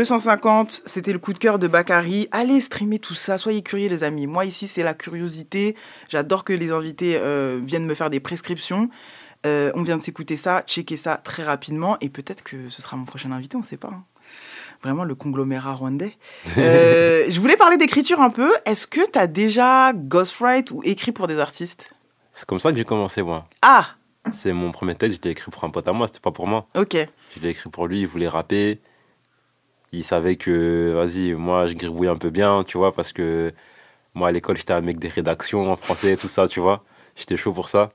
[0.00, 2.28] 250, c'était le coup de cœur de Bakary.
[2.30, 4.26] Allez streamer tout ça, soyez curieux les amis.
[4.26, 5.74] Moi ici c'est la curiosité,
[6.10, 8.90] j'adore que les invités euh, viennent me faire des prescriptions.
[9.46, 12.98] Euh, on vient de s'écouter ça, checker ça très rapidement et peut-être que ce sera
[12.98, 13.88] mon prochain invité, on sait pas.
[13.90, 14.04] hein.
[14.82, 16.18] Vraiment le conglomérat rwandais.
[16.58, 18.52] Euh, je voulais parler d'écriture un peu.
[18.66, 21.90] Est-ce que tu as déjà ghostwrite ou écrit pour des artistes?
[22.34, 23.48] C'est comme ça que j'ai commencé, moi.
[23.62, 23.86] Ah
[24.30, 26.46] C'est mon premier texte, je l'ai écrit pour un pote à moi, c'était pas pour
[26.46, 26.66] moi.
[26.74, 26.98] Ok.
[27.34, 28.78] Je l'ai écrit pour lui, il voulait rapper.
[29.96, 33.52] Il savait que, vas-y, moi je gribouille un peu bien, tu vois, parce que
[34.14, 36.84] moi à l'école j'étais un mec des rédactions en français, tout ça, tu vois.
[37.16, 37.92] J'étais chaud pour ça.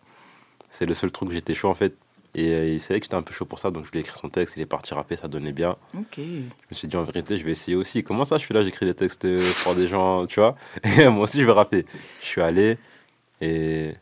[0.71, 1.95] C'est le seul truc où j'étais chaud en fait.
[2.33, 4.01] Et euh, il savait que j'étais un peu chaud pour ça, donc je lui ai
[4.01, 5.77] écrit son texte, il est parti rapper, ça donnait bien.
[5.97, 6.17] Ok.
[6.17, 8.03] Je me suis dit en vérité, je vais essayer aussi.
[8.03, 9.27] Comment ça, je suis là, j'écris des textes
[9.63, 10.55] pour des gens, tu vois?
[10.83, 11.85] Et moi aussi, je vais rapper.
[12.21, 12.77] Je suis allé
[13.41, 13.95] et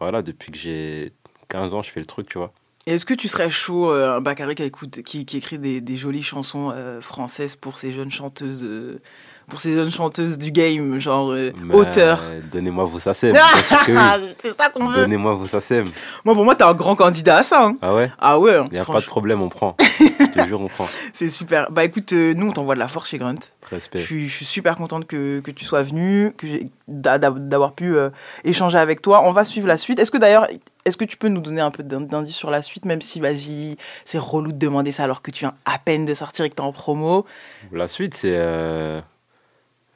[0.00, 1.12] voilà, depuis que j'ai
[1.48, 2.52] 15 ans, je fais le truc, tu vois.
[2.86, 7.00] Est-ce que tu serais chaud, euh, un Bakary qui, écrit des, des jolies chansons euh,
[7.00, 9.00] françaises pour ces jeunes chanteuses, euh,
[9.48, 12.20] pour ces jeunes chanteuses du game, genre euh, auteur
[12.52, 13.32] Donnez-moi vos oui.
[14.38, 14.96] C'est ça qu'on veut.
[15.02, 15.86] Donnez-moi vos SACEM.
[16.24, 17.64] Moi, pour moi, t'es un grand candidat à ça.
[17.64, 17.76] hein.
[17.82, 18.10] Ah ouais?
[18.18, 18.54] Ah ouais.
[18.56, 19.76] hein, Il n'y a pas de problème, on prend.
[19.80, 20.86] je te jure, on prend.
[21.12, 21.70] C'est super.
[21.70, 23.34] Bah écoute, euh, nous, on t'envoie de la force chez Grunt.
[23.70, 23.98] Respect.
[24.00, 26.46] Je suis, je suis super contente que, que tu sois venu, que
[26.88, 28.10] d'avoir pu euh,
[28.44, 29.22] échanger avec toi.
[29.24, 29.98] On va suivre la suite.
[29.98, 30.46] Est-ce que d'ailleurs,
[30.84, 33.20] est-ce que tu peux nous donner un peu d'in- d'indices sur la suite, même si,
[33.20, 36.50] vas-y, c'est relou de demander ça alors que tu viens à peine de sortir et
[36.50, 37.24] que t'es en promo?
[37.72, 39.00] La suite, c'est euh,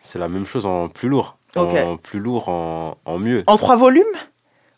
[0.08, 1.36] c'est la même chose en plus lourd.
[1.54, 3.44] En plus lourd, en, en mieux.
[3.46, 4.04] En trois volumes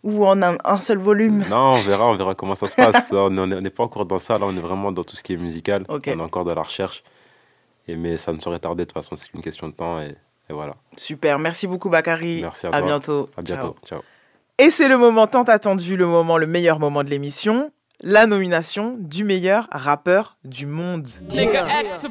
[0.03, 1.45] Ou en un, un seul volume?
[1.49, 3.09] Non, on verra, on verra comment ça se passe.
[3.13, 5.37] on n'est pas encore dans ça, là, on est vraiment dans tout ce qui est
[5.37, 5.85] musical.
[5.89, 7.05] On est encore dans la recherche.
[7.87, 10.01] Et, mais ça ne saurait tarder, de toute façon, c'est une question de temps.
[10.01, 10.17] Et,
[10.49, 10.75] et voilà.
[10.97, 12.41] Super, merci beaucoup Bakary.
[12.43, 12.87] Merci à, à toi.
[12.87, 13.29] bientôt.
[13.37, 13.77] À bientôt.
[13.87, 14.01] Ciao.
[14.59, 17.71] Et c'est le moment tant attendu, le moment, le meilleur moment de l'émission,
[18.03, 21.07] la nomination du meilleur rappeur du monde.
[21.31, 22.07] Nigga X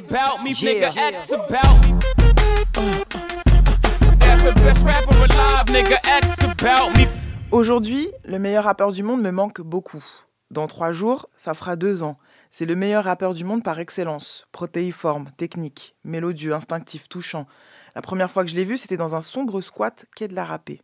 [7.52, 10.04] Aujourd'hui, le meilleur rappeur du monde me manque beaucoup.
[10.52, 12.18] Dans trois jours, ça fera deux ans.
[12.52, 14.48] C'est le meilleur rappeur du monde par excellence.
[14.52, 17.48] Protéiforme, technique, mélodieux, instinctif, touchant.
[17.96, 20.46] La première fois que je l'ai vu, c'était dans un sombre squat quai de la
[20.46, 20.82] râpée.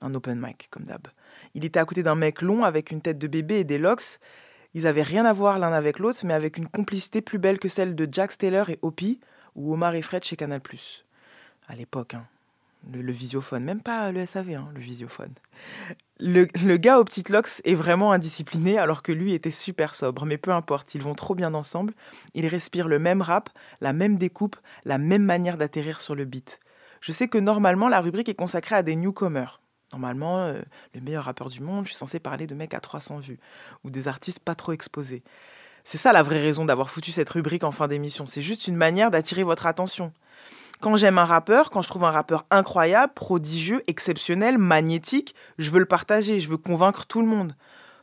[0.00, 1.06] Un open mic, comme d'hab.
[1.54, 4.18] Il était à côté d'un mec long avec une tête de bébé et des locks.
[4.74, 7.68] Ils avaient rien à voir l'un avec l'autre, mais avec une complicité plus belle que
[7.68, 9.20] celle de Jack Taylor et Opie,
[9.54, 10.60] ou Omar et Fred chez Canal+.
[11.68, 12.24] À l'époque, hein.
[12.92, 15.32] le, visiophone, même pas le SAV, hein, le visiophone.
[16.18, 20.26] Le, le gars aux petites locks est vraiment indiscipliné, alors que lui était super sobre.
[20.26, 21.94] Mais peu importe, ils vont trop bien ensemble.
[22.34, 26.60] Ils respirent le même rap, la même découpe, la même manière d'atterrir sur le beat.
[27.00, 29.60] Je sais que normalement, la rubrique est consacrée à des newcomers.
[29.92, 30.60] Normalement, euh,
[30.94, 33.40] le meilleur rappeur du monde, je suis censé parler de mecs à 300 vues
[33.82, 35.22] ou des artistes pas trop exposés.
[35.84, 38.26] C'est ça la vraie raison d'avoir foutu cette rubrique en fin d'émission.
[38.26, 40.12] C'est juste une manière d'attirer votre attention.
[40.80, 45.78] Quand j'aime un rappeur, quand je trouve un rappeur incroyable, prodigieux, exceptionnel, magnétique, je veux
[45.78, 47.54] le partager, je veux convaincre tout le monde.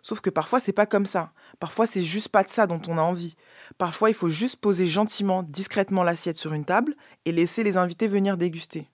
[0.03, 1.31] Sauf que parfois c'est pas comme ça.
[1.59, 3.35] Parfois c'est juste pas de ça dont on a envie.
[3.77, 8.07] Parfois il faut juste poser gentiment, discrètement l'assiette sur une table et laisser les invités
[8.07, 8.89] venir déguster.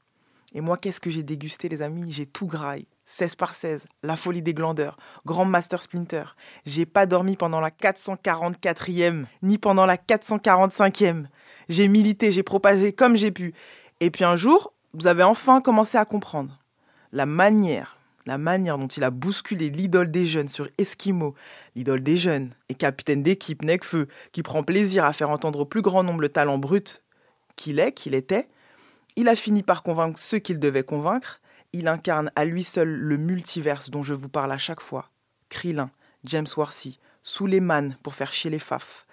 [0.53, 2.11] Et moi, qu'est-ce que j'ai dégusté, les amis?
[2.11, 2.85] J'ai tout graille.
[3.05, 6.23] 16 par 16, La folie des glandeurs, Grand Master Splinter.
[6.65, 11.25] J'ai pas dormi pendant la 444e, ni pendant la 445e.
[11.69, 13.53] J'ai milité, j'ai propagé comme j'ai pu.
[13.99, 16.59] Et puis un jour, vous avez enfin commencé à comprendre
[17.11, 21.35] la manière, la manière dont il a bousculé l'idole des jeunes sur Esquimau,
[21.75, 25.81] l'idole des jeunes et capitaine d'équipe Necfeu, qui prend plaisir à faire entendre au plus
[25.81, 27.03] grand nombre le talent brut
[27.55, 28.47] qu'il est, qu'il était.
[29.15, 31.39] Il a fini par convaincre ceux qu'il devait convaincre.
[31.73, 35.09] Il incarne à lui seul le multiverse dont je vous parle à chaque fois.
[35.49, 35.91] Krillin,
[36.23, 39.05] James Worthy, Suleiman pour faire chier les faf.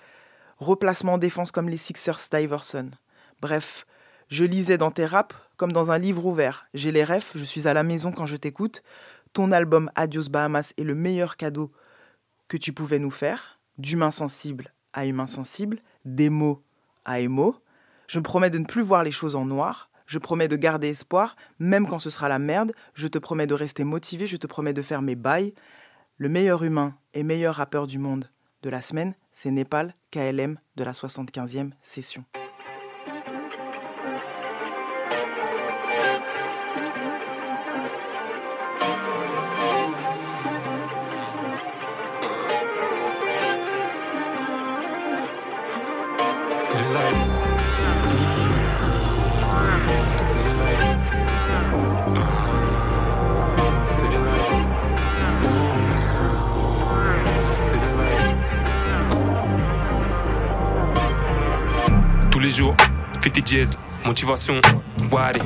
[0.59, 2.91] Replacement en défense comme les Sixers d'Iverson.
[3.41, 3.87] Bref,
[4.29, 6.67] je lisais dans tes raps comme dans un livre ouvert.
[6.75, 8.83] J'ai les refs, je suis à la maison quand je t'écoute.
[9.33, 11.73] Ton album Adios Bahamas est le meilleur cadeau
[12.49, 13.59] que tu pouvais nous faire.
[13.79, 16.63] D'humain sensible à humain sensible, d'émo
[17.05, 17.57] à émo.
[18.07, 19.90] Je me promets de ne plus voir les choses en noir.
[20.11, 22.73] Je promets de garder espoir, même quand ce sera la merde.
[22.95, 24.27] Je te promets de rester motivé.
[24.27, 25.55] Je te promets de faire mes bails.
[26.17, 28.29] Le meilleur humain et meilleur rappeur du monde
[28.65, 32.25] de la semaine, c'est Népal KLM de la 75e session.
[62.51, 62.75] Les jours,
[63.23, 63.71] fête jazz,
[64.05, 64.61] motivation,
[65.13, 65.39] Wadi.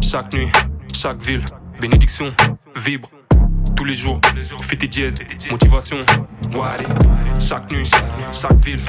[0.00, 0.48] Chaque nuit,
[0.94, 1.44] chaque ville,
[1.82, 2.32] bénédiction,
[2.74, 3.10] vibre.
[3.76, 4.18] Tous les jours,
[4.62, 5.16] fête jazz,
[5.50, 5.98] motivation,
[6.54, 6.84] Wadi.
[7.46, 7.90] Chaque nuit,
[8.32, 8.80] chaque ville,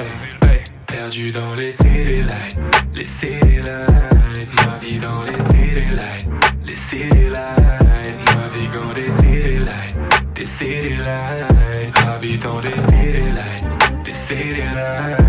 [0.43, 0.63] hey.
[0.85, 2.57] Perdu dans les city lights,
[2.93, 6.27] les city lights, ma vie dans les city lights,
[6.65, 14.13] les city lights, naviguant des city lights, des city lights, habitant des city lights, des
[14.13, 15.26] city lights.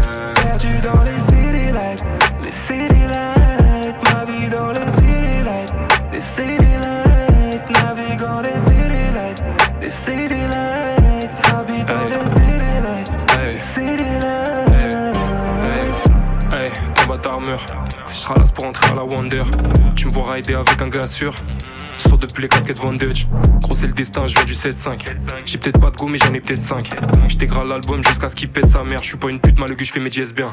[20.47, 21.35] Avec un gars sûr.
[21.99, 23.27] Sors depuis les casquettes Van Dutch.
[23.61, 25.05] Gros, c'est le destin, je viens du 7-5.
[25.45, 26.91] J'ai peut-être pas de go, mais j'en ai peut-être 5.
[27.27, 29.01] J'tégrale l'album jusqu'à ce qu'il pète sa mère.
[29.03, 30.51] Je suis pas une pute, que je fais mes jazz bien.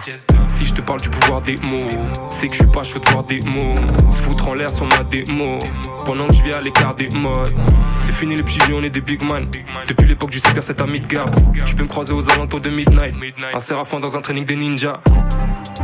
[0.48, 1.90] Si je te parle du pouvoir des mots,
[2.32, 3.76] c'est que je suis pas chaud de voir des mots.
[4.12, 5.60] Se foutre en l'air sur ma démo.
[6.04, 7.54] Pendant que je vais à l'écart des modes.
[8.00, 9.48] C'est fini les petits jeux, on est des big man.
[9.88, 11.30] Depuis l'époque du secteur 7 à Midgard.
[11.64, 13.14] Tu peux me croiser aux alentours de Midnight.
[13.54, 15.00] Un séraphin dans un training des ninjas.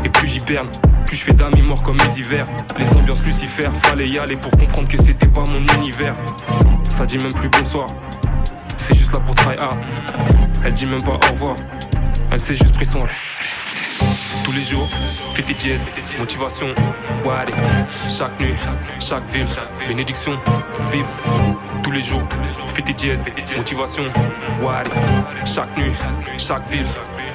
[0.03, 0.69] Et plus j'hiberne,
[1.16, 2.47] je fais d'amis morts comme les hivers.
[2.78, 6.16] Les ambiances Lucifer, fallait y aller pour comprendre que c'était pas mon univers.
[6.89, 7.88] Ça dit même plus bonsoir,
[8.78, 9.80] c'est juste là pour try hard.
[10.64, 11.55] Elle dit même pas au revoir,
[12.32, 13.05] elle s'est juste pris son.
[14.43, 14.89] Tous les jours,
[15.34, 15.82] fais tes jazz,
[16.18, 16.68] motivation.
[18.09, 18.53] Chaque nuit,
[18.99, 19.45] chaque ville,
[19.88, 20.34] bénédiction,
[20.91, 21.70] vibre.
[21.84, 22.21] Tous les jours,
[22.67, 23.23] fais tes jazz,
[23.57, 24.03] motivation,
[24.61, 24.89] wari.
[25.45, 25.93] Chaque nuit,
[26.38, 26.86] chaque ville,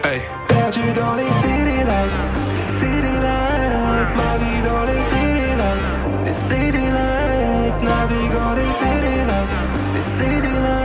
[0.05, 0.21] hey.
[0.49, 2.13] Perdu dans les city lights,
[2.57, 4.17] les city lights.
[4.17, 7.83] Ma vie dans les city lights, les city lights.
[7.83, 10.76] Naviguant les city lights, les city lights.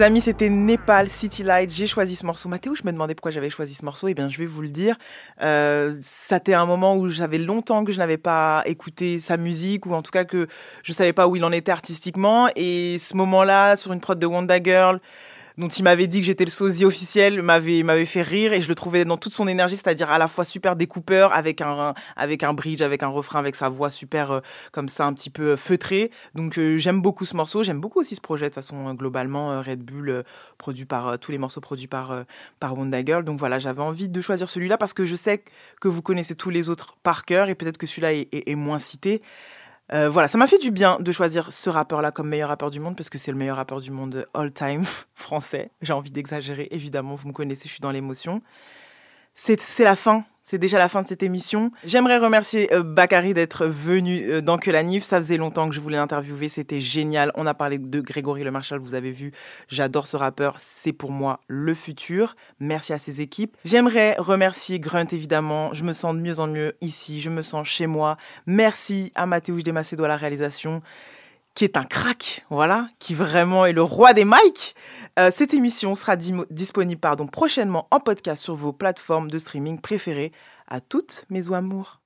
[0.00, 1.70] Amis, c'était Népal, City Light.
[1.70, 2.48] J'ai choisi ce morceau.
[2.48, 4.08] Mathéo, je me demandais pourquoi j'avais choisi ce morceau.
[4.08, 4.96] Eh bien, je vais vous le dire.
[5.42, 9.92] Euh, c'était un moment où j'avais longtemps que je n'avais pas écouté sa musique, ou
[9.92, 10.46] en tout cas que
[10.82, 12.48] je savais pas où il en était artistiquement.
[12.56, 15.00] Et ce moment-là, sur une prod de Wonder Girl,
[15.58, 18.74] dont il m'avait dit que j'étais le sosie officiel m'avait fait rire et je le
[18.74, 22.52] trouvais dans toute son énergie c'est-à-dire à la fois super découpeur avec un avec un
[22.52, 24.40] bridge avec un refrain avec sa voix super euh,
[24.72, 26.10] comme ça un petit peu feutrée.
[26.34, 27.62] Donc euh, j'aime beaucoup ce morceau.
[27.62, 30.24] J'aime beaucoup aussi ce projet de toute façon euh, globalement Red Bull
[30.58, 32.24] produit par tous les morceaux produits par
[32.60, 33.24] par Wonder Girl.
[33.24, 35.42] Donc voilà j'avais envie de choisir celui-là parce que je sais
[35.80, 39.22] que vous connaissez tous les autres par cœur et peut-être que celui-là est moins cité
[39.92, 42.80] euh, voilà, ça m'a fait du bien de choisir ce rappeur-là comme meilleur rappeur du
[42.80, 44.84] monde parce que c'est le meilleur rappeur du monde all-time
[45.14, 45.70] français.
[45.82, 48.42] J'ai envie d'exagérer, évidemment, vous me connaissez, je suis dans l'émotion.
[49.34, 51.72] C'est la fin c'est déjà la fin de cette émission.
[51.82, 55.02] J'aimerais remercier euh, Bakary d'être venu euh, dans Que la Nif.
[55.02, 56.50] Ça faisait longtemps que je voulais l'interviewer.
[56.50, 57.32] C'était génial.
[57.36, 59.32] On a parlé de Grégory Le Marshall, vous avez vu.
[59.68, 60.56] J'adore ce rappeur.
[60.58, 62.36] C'est pour moi le futur.
[62.60, 63.56] Merci à ses équipes.
[63.64, 65.72] J'aimerais remercier Grunt, évidemment.
[65.72, 67.22] Je me sens de mieux en mieux ici.
[67.22, 68.18] Je me sens chez moi.
[68.44, 70.82] Merci à Mathéouche Desmacedo à la réalisation
[71.54, 74.74] qui est un crack, voilà, qui vraiment est le roi des mics.
[75.18, 80.32] Euh, cette émission sera disponible pardon, prochainement en podcast sur vos plateformes de streaming préférées.
[80.68, 82.01] À toutes mes amours.